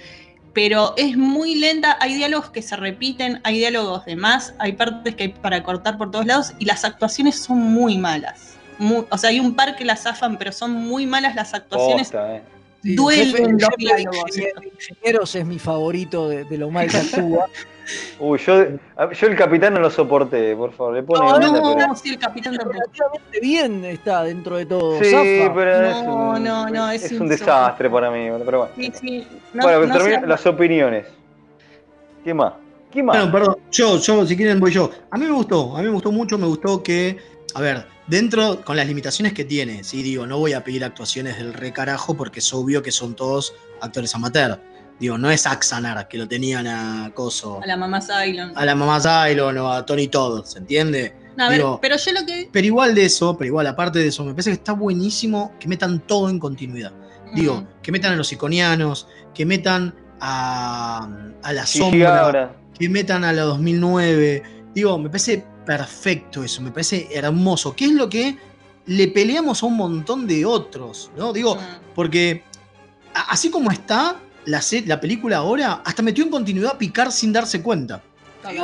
[0.52, 5.14] pero es muy lenta, hay diálogos que se repiten, hay diálogos de más, hay partes
[5.16, 8.54] que hay para cortar por todos lados y las actuaciones son muy malas.
[8.78, 12.08] Muy- o sea, hay un par que las zafan, pero son muy malas las actuaciones.
[12.08, 12.42] Posta, eh.
[12.82, 14.30] Sí, duelen jefe- los diálogos.
[14.36, 17.46] ingenieros es mi favorito de, de lo mal que actúa.
[18.18, 18.64] Uy, yo,
[19.12, 20.94] yo el capitán no lo soporté, por favor.
[20.94, 22.78] Le pone No, onda, no, pero- no, sí, el capitán tampoco.
[22.80, 24.98] Relativamente bien está dentro de todo.
[25.02, 25.54] Sí, zafa.
[25.54, 28.28] pero es No, un, no, no, es es un desastre para mí.
[28.44, 28.72] Pero bueno.
[28.76, 29.26] Sí, sí.
[29.52, 30.26] No, bueno, no termina- sé.
[30.26, 31.06] las opiniones.
[32.24, 32.54] ¿Qué más?
[32.90, 33.16] ¿Qué más?
[33.16, 34.90] Bueno, perdón, yo, yo, si quieren voy yo.
[35.10, 37.18] A mí me gustó, a mí me gustó mucho, me gustó que,
[37.54, 41.36] a ver, dentro, con las limitaciones que tiene, sí, digo, no voy a pedir actuaciones
[41.36, 44.58] del re carajo porque es obvio que son todos actores amateur.
[45.00, 48.52] Digo, no es Axanar, que lo tenían a Coso, A la mamá Cylon.
[48.54, 51.16] a la mamá Zylon o a Tony Todd, ¿se entiende?
[51.36, 52.48] No, a ver, pero yo lo que.
[52.52, 55.66] Pero igual de eso, pero igual aparte de eso, me parece que está buenísimo que
[55.66, 56.92] metan todo en continuidad.
[57.34, 61.08] Digo, que metan a los iconianos, que metan a,
[61.42, 64.42] a la Sí, sombra, que metan a la 2009.
[64.72, 67.74] Digo, me parece perfecto eso, me parece hermoso.
[67.74, 68.38] ¿Qué es lo que
[68.86, 71.10] le peleamos a un montón de otros?
[71.16, 71.32] ¿no?
[71.32, 71.58] Digo,
[71.96, 72.44] porque
[73.12, 74.16] así como está
[74.46, 78.00] la, la película ahora, hasta metió en continuidad a picar sin darse cuenta.
[78.48, 78.58] Sí,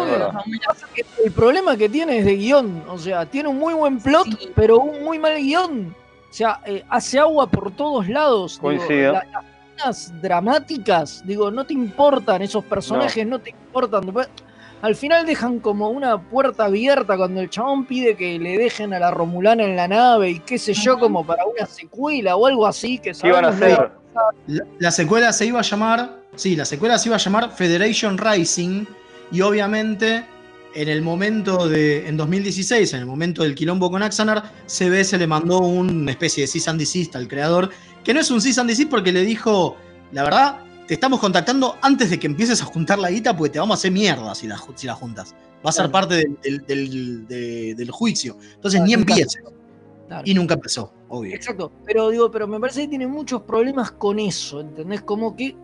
[1.24, 2.84] El problema que tiene es de guion.
[2.88, 4.50] O sea, tiene un muy buen plot, Sí.
[4.54, 5.94] pero un muy mal guion.
[6.30, 8.60] O sea, eh, hace agua por todos lados.
[8.62, 8.72] Digo,
[9.12, 9.44] la- las
[10.06, 14.12] escenas dramáticas, digo, no te importan esos personajes, no, te importan.
[14.82, 18.98] Al final dejan como una puerta abierta cuando el chabón pide que le dejen a
[18.98, 22.66] la Romulana en la nave y qué sé yo, como para una secuela o algo
[22.66, 22.98] así.
[22.98, 23.90] Que ¿Qué iban a hacer?
[24.46, 26.20] La, la secuela se iba a llamar.
[26.34, 28.86] Sí, la secuela se iba a llamar Federation Rising.
[29.30, 30.24] Y obviamente,
[30.74, 32.08] en el momento de.
[32.08, 36.44] En 2016, en el momento del quilombo con Axanar, CB se le mandó una especie
[36.44, 37.68] de cease and desist al creador.
[38.02, 39.76] Que no es un cease and desist porque le dijo.
[40.12, 40.58] La verdad,
[40.90, 43.78] te estamos contactando antes de que empieces a juntar la guita porque te vamos a
[43.78, 45.36] hacer mierda si la, si la juntas.
[45.64, 45.92] Va a ser Claro.
[45.92, 48.36] parte del, del- del- de- del juicio.
[48.56, 49.40] Entonces ni empieces.
[50.08, 50.22] Claro.
[50.26, 51.32] Y nunca empezó, obvio.
[51.36, 55.02] Exacto, pero digo, pero me parece que tiene muchos problemas con eso, ¿entendés?
[55.02, 55.54] Como que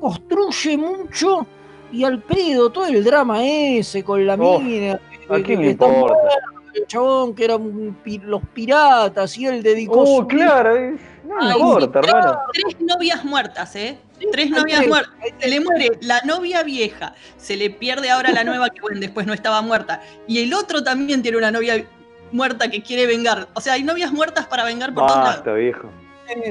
[0.00, 1.46] construye mucho
[1.90, 5.00] y al pedo todo el drama ese con la Oh, mina.
[5.30, 6.14] ¿A quién le importa?
[6.74, 10.76] El chabón que eran pi- los piratas y él dedicó Oh, su claro.
[10.76, 10.96] eh,
[11.26, 12.38] No Ay, importa, hermano.
[12.52, 13.98] Tres novias muertas, ¿eh?
[14.32, 15.14] Tres novias tres, muertas.
[15.40, 19.26] Se le muere la novia vieja, se le pierde ahora la nueva que bueno, después
[19.26, 20.00] no estaba muerta.
[20.26, 21.84] Y el otro también tiene una novia
[22.32, 23.48] muerta que quiere vengar.
[23.54, 25.34] O sea, hay novias muertas para vengar por todos lados.
[25.36, 25.90] Basta, viejo.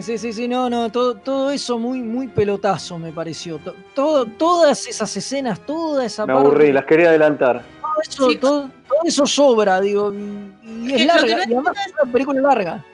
[0.02, 3.58] Sí, Sí, sí, no, no, todo, todo eso muy, muy pelotazo me pareció.
[3.60, 7.62] To- Todo, todas esas escenas, toda esa Me parte, aburrí, las quería adelantar.
[7.82, 8.38] todo eso, Sí.
[8.38, 12.42] todo, todo eso sobra, digo, y, Es que larga, no y además es una película
[12.42, 12.86] larga.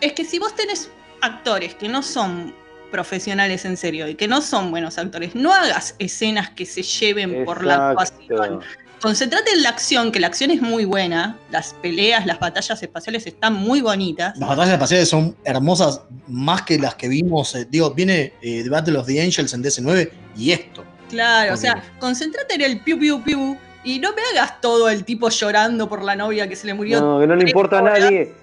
[0.00, 2.54] Es que si vos tenés actores que no son
[2.90, 7.44] profesionales en serio y que no son buenos actores, no hagas escenas que se lleven
[7.44, 8.60] por la actuación.
[9.00, 13.26] Concentrate en la acción, que la acción es muy buena, las peleas, las batallas espaciales
[13.26, 14.36] están muy bonitas.
[14.36, 17.54] Las batallas espaciales son hermosas, más que las que vimos.
[17.54, 20.84] eh, digo, viene eh, The Battle of the Angels en DC9 y esto.
[21.08, 25.04] Claro, o sea, concéntrate en el piu piu piu y no me hagas todo el
[25.04, 27.00] tipo llorando por la novia que se le murió.
[27.00, 28.00] No, que no le importa a horas.
[28.00, 28.34] nadie.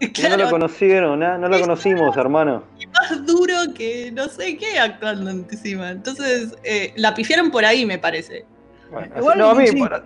[0.30, 2.62] No lo conocieron, no lo conocimos, hermano.
[2.78, 5.90] y más duro que no sé qué actuando encima.
[5.90, 8.44] Entonces, eh, la pifiaron por ahí, me parece.
[8.90, 10.02] Bueno, Igual, no, a mí, sí, para-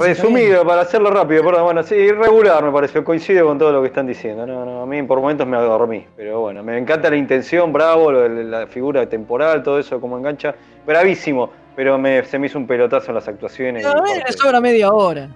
[0.00, 3.88] resumido, para hacerlo rápido, perdón, bueno, sí, irregular me pareció, coincide con todo lo que
[3.88, 4.46] están diciendo.
[4.46, 8.10] No, no, a mí por momentos me dormí, pero bueno, me encanta la intención, bravo,
[8.10, 10.54] lo de la figura temporal, todo eso como engancha,
[10.86, 13.84] bravísimo, pero me, se me hizo un pelotazo en las actuaciones.
[13.84, 15.28] A mí le parte- sobra media hora.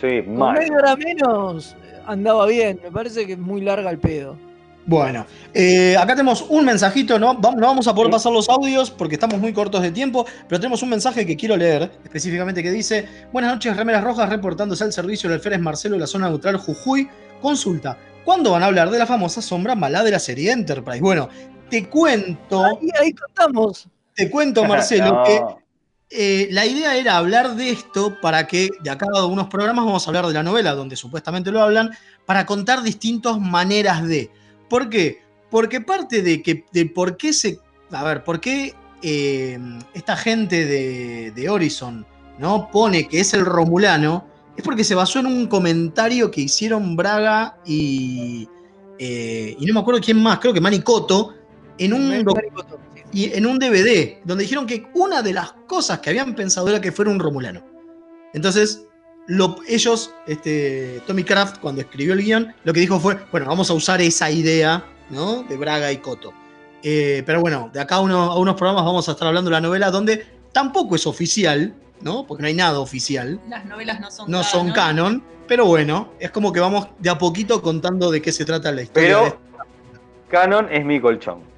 [0.00, 0.58] Sí, Con mal.
[0.58, 1.76] media hora menos
[2.06, 4.36] andaba bien, me parece que es muy larga el pedo.
[4.86, 5.24] Bueno,
[5.54, 9.14] eh, acá tenemos un mensajito, no, Va- no vamos a poder pasar los audios porque
[9.14, 13.08] estamos muy cortos de tiempo, pero tenemos un mensaje que quiero leer, específicamente que dice,
[13.32, 17.08] buenas noches, Remeras Rojas, reportándose al servicio del Alférez Marcelo de la zona neutral Jujuy.
[17.40, 17.96] Consulta,
[18.26, 21.00] ¿cuándo van a hablar de la famosa sombra mala de la serie Enterprise?
[21.00, 21.30] Bueno,
[21.70, 22.62] te cuento...
[22.64, 23.88] Ahí, ahí contamos.
[24.14, 25.22] Te cuento, Marcelo, No.
[25.24, 25.40] que
[26.10, 30.06] eh, la idea era hablar de esto para que de acá a unos programas vamos
[30.06, 31.90] a hablar de la novela, donde supuestamente lo hablan,
[32.26, 34.30] para contar distintas maneras de.
[34.68, 35.22] ¿Por qué?
[35.50, 37.58] Porque parte de que de por qué se.
[37.90, 39.58] A ver, por qué eh,
[39.92, 42.06] esta gente de, de Horizon
[42.38, 42.70] ¿no?
[42.70, 44.26] pone que es el Romulano,
[44.56, 48.48] es porque se basó en un comentario que hicieron Braga y.
[48.98, 51.34] eh, y no me acuerdo quién más, creo que Manicoto,
[51.78, 52.38] en un, doc-
[53.14, 56.80] y en un DVD, donde dijeron que una de las cosas que habían pensado era
[56.80, 57.62] que fuera un romulano.
[58.32, 58.86] Entonces,
[59.26, 63.70] lo- ellos, este, Tommy Kraft, cuando escribió el guion, lo que dijo fue, bueno, vamos
[63.70, 65.44] a usar esa idea, ¿no?
[65.44, 66.32] De Braga y Coto.
[66.82, 69.54] Eh, pero bueno, de acá a, uno- a unos programas vamos a estar hablando de
[69.54, 72.26] la novela donde tampoco es oficial, ¿no?
[72.26, 76.30] Porque no hay nada oficial, Las novelas no son no son canon, pero bueno, es
[76.30, 79.08] como que vamos de a poquito contando de qué se trata la historia.
[79.18, 79.38] de Pero
[80.28, 81.53] Canon es mi colchón.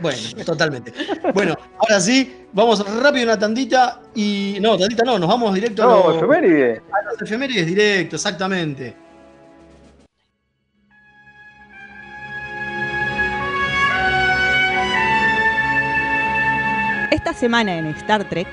[0.00, 0.92] Bueno, totalmente.
[1.34, 4.58] Bueno, ahora sí, vamos rápido una tandita y.
[4.60, 6.82] No, tandita no, nos vamos directo a No, los- efeméride.
[6.92, 8.94] a las efemérides directo, exactamente.
[17.10, 18.46] Esta semana en Star Trek,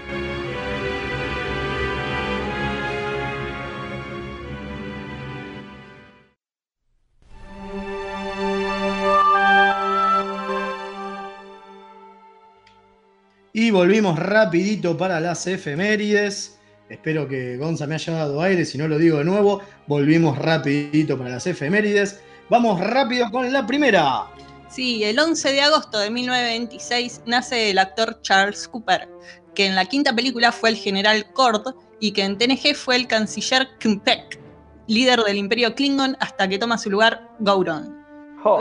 [13.59, 16.59] Y volvimos rapidito para las efemérides.
[16.89, 19.63] Espero que Gonza me haya dado aire, si no lo digo de nuevo.
[19.87, 22.19] Volvimos rapidito para las efemérides.
[22.51, 24.27] Vamos rápido con la primera.
[24.69, 29.09] Sí, el 11 de agosto de 1926 nace el actor Charles Cooper,
[29.55, 33.07] que en la quinta película fue el general Cord y que en TNG fue el
[33.07, 34.39] canciller Kmpek,
[34.85, 38.05] líder del imperio Klingon hasta que toma su lugar Gauron.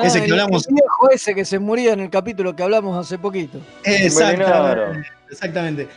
[0.03, 2.97] Ese que el- hablamos- El viejo ese que se moría en el capítulo que hablamos
[2.99, 3.59] hace poquito.
[3.85, 5.09] Exactamente.
[5.31, 5.89] Exactamente.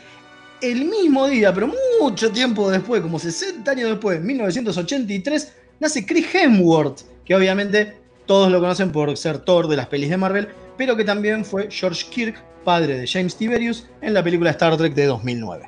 [0.61, 1.71] El mismo día, pero
[2.01, 8.59] mucho tiempo después, como 60 años después, 1983, nace Chris Hemsworth, que obviamente todos lo
[8.59, 12.43] conocen por ser Thor de las pelis de Marvel, pero que también fue George Kirk,
[12.65, 15.67] padre de James Tiberius, en la película Star Trek de 2009.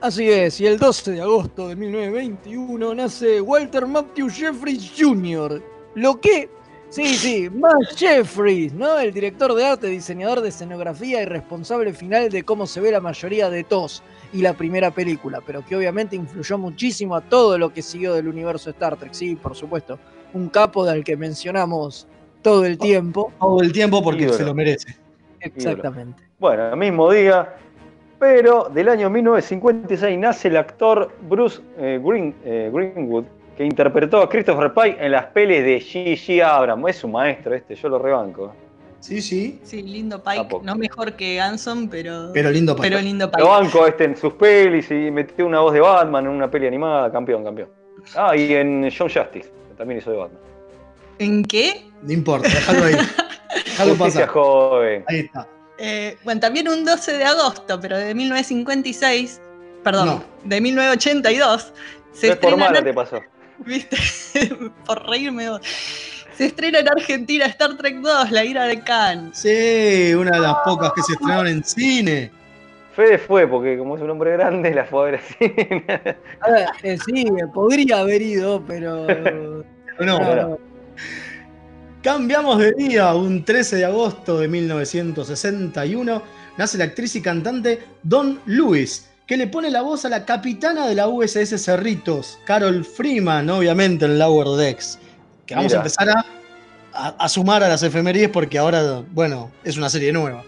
[0.00, 5.62] Así es, y el 12 de agosto de 1921 nace Walter Matthew Jeffries Jr.
[5.94, 6.50] Lo que,
[6.92, 8.98] sí, sí, más Jeffries, ¿no?
[8.98, 13.00] El director de arte, diseñador de escenografía y responsable final de cómo se ve la
[13.00, 17.72] mayoría de TOS y la primera película, pero que obviamente influyó muchísimo a todo lo
[17.72, 19.98] que siguió del universo Star Trek, sí, por supuesto.
[20.34, 22.06] Un capo del que mencionamos
[22.42, 23.32] todo el tiempo.
[23.40, 24.96] Todo el tiempo porque se lo merece.
[25.40, 26.22] Exactamente.
[26.38, 27.54] Bueno, el mismo día,
[28.18, 33.24] pero del año 1956 nace el actor Bruce eh, Green- eh, Greenwood,
[33.56, 36.42] que interpretó a Christopher Pike en las pelis de G.G.
[36.42, 36.88] Abrams.
[36.88, 38.54] Es un maestro este, yo lo rebanco.
[39.00, 39.60] Sí, sí.
[39.64, 42.30] Sí, lindo Pike, no mejor que Anson, pero.
[42.32, 42.88] Pero lindo Pike.
[42.88, 43.42] Pero lindo Pike.
[43.42, 46.68] Lo banco este en sus pelis y metió una voz de Batman en una peli
[46.68, 47.68] animada, campeón, campeón.
[48.14, 50.40] Ah, y en John Justice, que también hizo de Batman.
[51.18, 51.84] ¿En qué?
[52.02, 52.94] No importa, déjalo ahí.
[53.64, 54.28] Déjalo pasar.
[54.28, 55.04] joven.
[55.08, 55.48] Ahí está.
[55.78, 59.40] Eh, bueno, también un 12 de agosto, pero de 1956,
[59.82, 60.24] perdón, No.
[60.44, 61.72] de 1982,
[62.12, 63.20] se No es por estrena mala te pasó.
[63.66, 63.96] ¿Viste?
[64.86, 65.48] por reírme.
[66.36, 69.32] Se estrena en Argentina Star Trek 2, La ira de Khan.
[69.34, 72.30] Sí, una de las pocas que se estrenaron en cine.
[72.94, 75.54] Fede fue, porque como es un hombre grande, la fue a ver así.
[76.40, 79.06] A ver, eh, sí, podría haber ido, pero.
[79.98, 80.18] No.
[80.18, 80.58] no.
[82.02, 86.22] Cambiamos de día, un 13 de agosto de 1961,
[86.58, 90.86] nace la actriz y cantante Don Lewis, que le pone la voz a la capitana
[90.86, 94.98] de la USS Cerritos, Carol Freeman, obviamente en Lower Decks.
[95.46, 95.78] Que vamos Mira.
[95.78, 96.24] a empezar a,
[96.92, 100.44] a- a sumar a las efemerías porque ahora, bueno, es una serie nueva.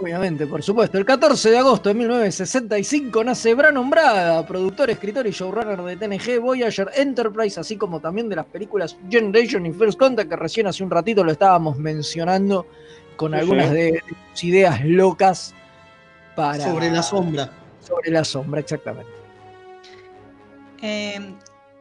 [0.00, 0.98] Obviamente, por supuesto.
[0.98, 6.40] El 14 de agosto de 1965 nace Brannon Braga, productor, escritor y showrunner de TNG,
[6.40, 10.82] Voyager, Enterprise, así como también de las películas Generation y First Contact, que recién hace
[10.82, 12.66] un ratito lo estábamos mencionando
[13.16, 13.74] con Sí, algunas sí.
[13.74, 14.02] de de
[14.32, 15.54] sus ideas locas
[16.34, 16.64] para...
[16.64, 17.50] Sobre la sombra.
[17.86, 19.10] Sobre la sombra, exactamente.
[20.82, 21.34] Eh,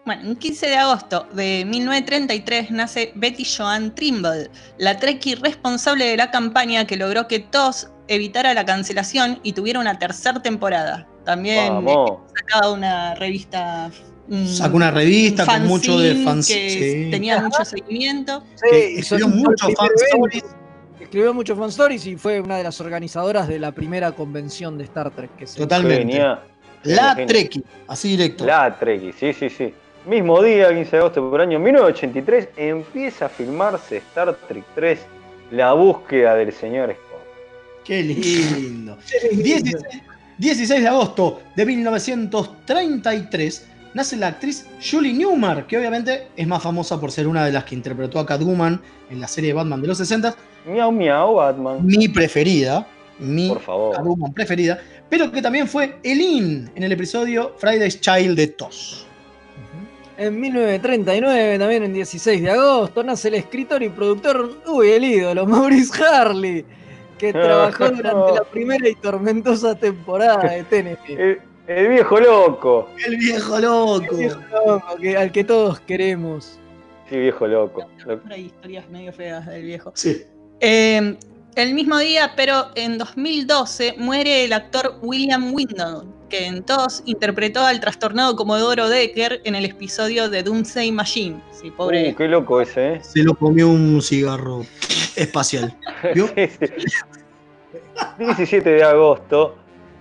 [0.05, 6.17] bueno, un 15 de agosto de 1933 nace Betty Joan Trimble, la Trekkie responsable de
[6.17, 11.07] la campaña que logró que TOS evitara la cancelación y tuviera una tercera temporada.
[11.23, 11.67] También
[12.35, 13.89] sacaba una revista.
[14.45, 16.47] Sacó una revista un con mucho de fans.
[16.47, 17.11] que sí.
[17.11, 18.43] tenía mucho seguimiento.
[18.61, 20.62] Que y escribió son-
[21.13, 24.85] Escribió muchos fan stories y fue una de las organizadoras de la primera convención de
[24.85, 25.35] Star Trek.
[25.35, 26.11] Que se Totalmente.
[26.11, 26.39] Genia.
[26.81, 27.15] La.
[27.15, 28.47] Trekkie, así directo.
[28.47, 29.71] La Trekkie, sí, sí, sí.
[30.07, 35.05] Mismo día, 15 de agosto por año 1983, empieza a filmarse Star Trek 3,
[35.51, 37.21] La búsqueda del señor Spock.
[37.83, 38.97] Qué lindo.
[39.33, 39.83] 16,
[40.39, 46.99] 16 de agosto de 1933 nace la actriz Julie Newmar, que obviamente es más famosa
[46.99, 48.81] por ser una de las que interpretó a Catwoman
[49.11, 50.35] en la serie de Batman de los 60.
[50.65, 51.85] Miau, miau, Batman.
[51.85, 52.87] Mi preferida.
[53.19, 53.95] Mi Por favor.
[53.95, 54.79] Catwoman preferida.
[55.09, 59.05] Pero que también fue Elin en el episodio Friday's Child de Toss.
[60.17, 65.45] En 1939, también en 16 de agosto, nace el escritor y productor, uy, el ídolo,
[65.47, 66.65] Maurice Harley,
[67.17, 71.09] que trabajó durante la primera y tormentosa temporada de TNT.
[71.19, 72.89] El, el viejo loco.
[73.05, 74.11] El viejo loco.
[74.11, 76.59] El viejo loco, que- al que todos queremos.
[77.09, 77.85] Sí, viejo loco.
[78.05, 79.91] Lo- Hay historias medio feas del viejo.
[79.95, 80.23] Sí.
[80.65, 81.17] Eh,
[81.57, 87.65] el mismo día, pero en 2012, muere el actor William Windon, que en TOS interpretó
[87.65, 91.41] al trastornado Comodoro Decker en el episodio de Doomsday Machine.
[91.51, 92.11] Sí, pobre.
[92.11, 93.01] Uh, qué loco ese, ¿eh?
[93.03, 94.65] Se lo comió un cigarro
[95.17, 95.77] espacial.
[96.15, 96.27] ¿Vio?
[96.35, 96.65] Sí, sí.
[98.17, 99.57] 17 de agosto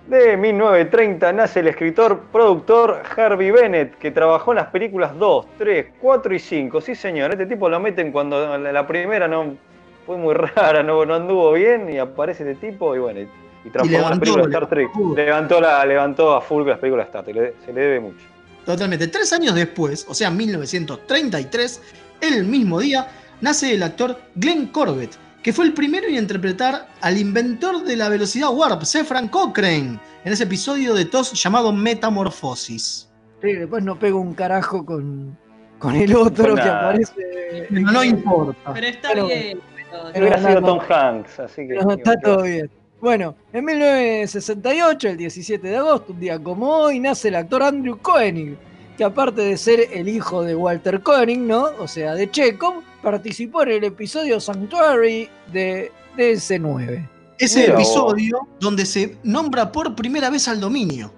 [0.07, 5.87] de 1930 nace el escritor, productor Harvey Bennett, que trabajó en las películas 2, 3,
[5.99, 6.81] 4 y 5.
[6.81, 9.57] Sí, señor, este tipo lo meten cuando la primera no
[10.05, 13.23] fue muy rara, no, no anduvo bien y aparece este tipo y bueno, y,
[13.65, 14.89] y transformó las levantó, películas de Star Trek.
[14.95, 15.15] levantó.
[15.15, 18.25] Levantó, la, levantó a full las películas de Star Trek, se le debe mucho.
[18.65, 19.07] Totalmente.
[19.07, 21.81] Tres años después, o sea, 1933,
[22.21, 23.07] el mismo día,
[23.41, 25.11] nace el actor Glenn Corbett,
[25.41, 30.31] que fue el primero en interpretar al inventor de la velocidad warp, Zefran Cochrane, en
[30.33, 33.09] ese episodio de TOS llamado Metamorfosis.
[33.41, 35.37] Sí, después no pego un carajo con,
[35.79, 37.67] con el otro que aparece.
[37.71, 38.73] No, no importa.
[38.73, 39.59] Pero está Pero- bien.
[39.93, 40.67] Pero- pero Hubiera no, sido no.
[40.67, 41.75] Tom Hanks, así que.
[41.77, 42.69] Está todo bien.
[42.99, 47.97] Bueno, en 1968, el 17 de agosto, un día como hoy, nace el actor Andrew
[48.01, 48.57] Koenig,
[48.97, 51.65] que aparte de ser el hijo de Walter Koenig, ¿no?
[51.79, 57.09] O sea, de Chekhov, participó en el episodio Sanctuary de DS9.
[57.39, 57.81] Ese Mira vos.
[57.81, 61.11] episodio donde se nombra por primera vez al dominio.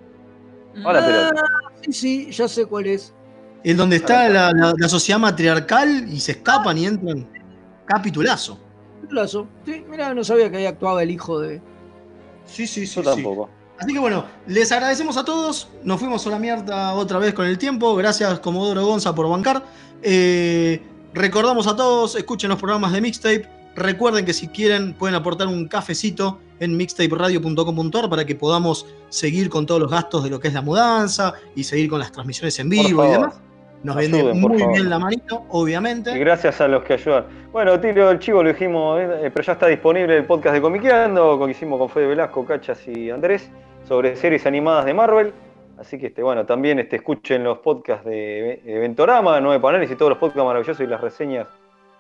[0.84, 3.14] Ahora, pero- Ah, sí, sí, ya sé cuál es.
[3.64, 7.27] En donde está la, la- la sociedad matriarcal y se escapan y entran.
[7.85, 8.60] Capitulazo.
[9.11, 9.48] Lazo.
[9.65, 11.61] Sí, mira, no sabía que ahí actuaba el hijo de.
[12.45, 13.02] Sí, sí, sí.
[13.02, 13.15] Yo sí.
[13.15, 13.49] tampoco.
[13.77, 15.68] Así que bueno, les agradecemos a todos.
[15.84, 17.95] Nos fuimos a la mierda otra vez con el tiempo.
[17.95, 19.64] Gracias, Comodoro Gonza, por bancar.
[20.02, 20.82] Eh,
[21.14, 23.49] recordamos a todos, escuchen los programas de Mixtape.
[23.76, 29.65] Recuerden que si quieren pueden aportar un cafecito en mixtaperadio.com.ar para que podamos seguir con
[29.65, 32.69] todos los gastos de lo que es la mudanza y seguir con las transmisiones en
[32.69, 33.36] vivo y demás.
[33.85, 34.73] Nos vende Ayuden, por muy favor.
[34.75, 36.17] bien la manito, Y obviamente.
[36.19, 37.25] gracias a los que ayudan.
[37.51, 41.39] Bueno, tiro el chivo, lo dijimos, eh, pero ya está disponible el podcast de Comiqueando,
[41.45, 43.49] que hicimos con Fede Velasco, Cachas y Andrés,
[43.87, 45.33] sobre series animadas de Marvel.
[45.77, 50.09] Así que este, bueno, también este, escuchen los podcasts de Eventorama, Nueve Paneles y todos
[50.09, 51.47] los podcasts maravillosos y las reseñas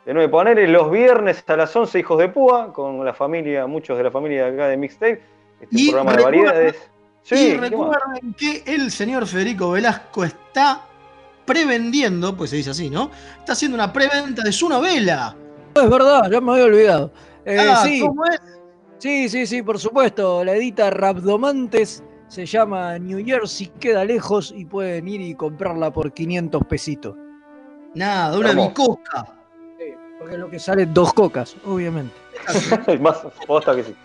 [0.05, 3.97] de Nueve Paneles los viernes a las 11, Hijos de Púa, con la familia, muchos
[3.97, 5.21] de la familia acá de Mixtape.
[5.61, 6.75] Este Y programa de variedades.
[7.23, 7.69] y Sí, ¿qué más?
[7.69, 10.81] recuerden que el señor Federico Velasco está
[11.45, 13.11] prevendiendo, pues se dice así, ¿no?
[13.39, 15.35] Está haciendo una preventa de su novela.
[15.75, 17.11] No, es verdad, ya me había olvidado.
[17.45, 18.39] Eh, Ah, sí, ¿cómo es?
[18.97, 20.43] sí, sí, sí, por supuesto.
[20.43, 26.11] La edita Rabdomantes se llama New Jersey, queda lejos y pueden ir y comprarla por
[26.11, 27.15] 500 pesitos.
[27.93, 29.25] Nada, una bicoca.
[30.17, 32.13] Porque es lo que sale dos cocas, obviamente.
[32.99, 33.95] Más posta que sí.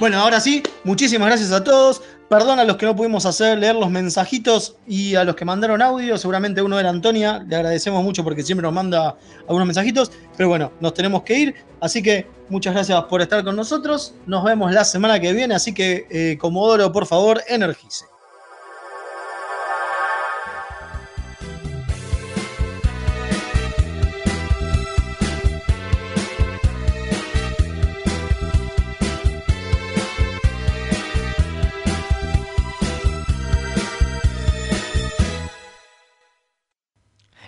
[0.00, 2.00] Bueno, ahora sí, muchísimas gracias a todos.
[2.30, 5.82] Perdón a los que no pudimos hacer leer los mensajitos y a los que mandaron
[5.82, 6.16] audio.
[6.16, 7.44] Seguramente uno era Antonia.
[7.46, 10.10] Le agradecemos mucho porque siempre nos manda algunos mensajitos.
[10.38, 11.54] Pero bueno, nos tenemos que ir.
[11.78, 14.14] Así que muchas gracias por estar con nosotros.
[14.24, 15.54] Nos vemos la semana que viene.
[15.54, 18.06] Así que, eh, Comodoro, por favor, energice.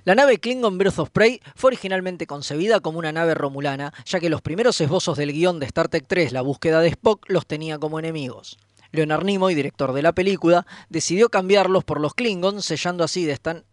[0.06, 4.30] La nave Klingon Breath of Prey fue originalmente concebida como una nave romulana, ya que
[4.30, 7.76] los primeros esbozos del guion de Star Trek 3, La búsqueda de Spock, los tenía
[7.80, 8.56] como enemigos.
[8.92, 13.64] Leonard Nimoy, director de la película, decidió cambiarlos por los Klingons, sellando así de esta...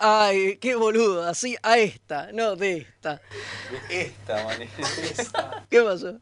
[0.00, 1.28] ¡Ay, qué boludo!
[1.28, 3.20] Así a esta, no de esta.
[3.90, 4.62] Esta, man.
[4.62, 5.66] Esta.
[5.70, 6.18] ¿Qué pasó?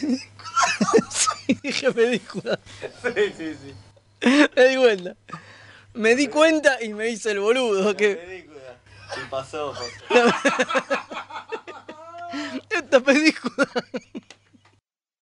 [0.00, 2.58] sí, dije, me di cuenta.
[3.00, 4.28] Sí, sí, sí.
[4.56, 5.16] Me di cuenta.
[5.94, 7.96] Me di cuenta y me hice el boludo.
[7.96, 8.47] Que...
[9.14, 9.84] Sí, pasó, pasó.
[12.70, 13.66] Esta película.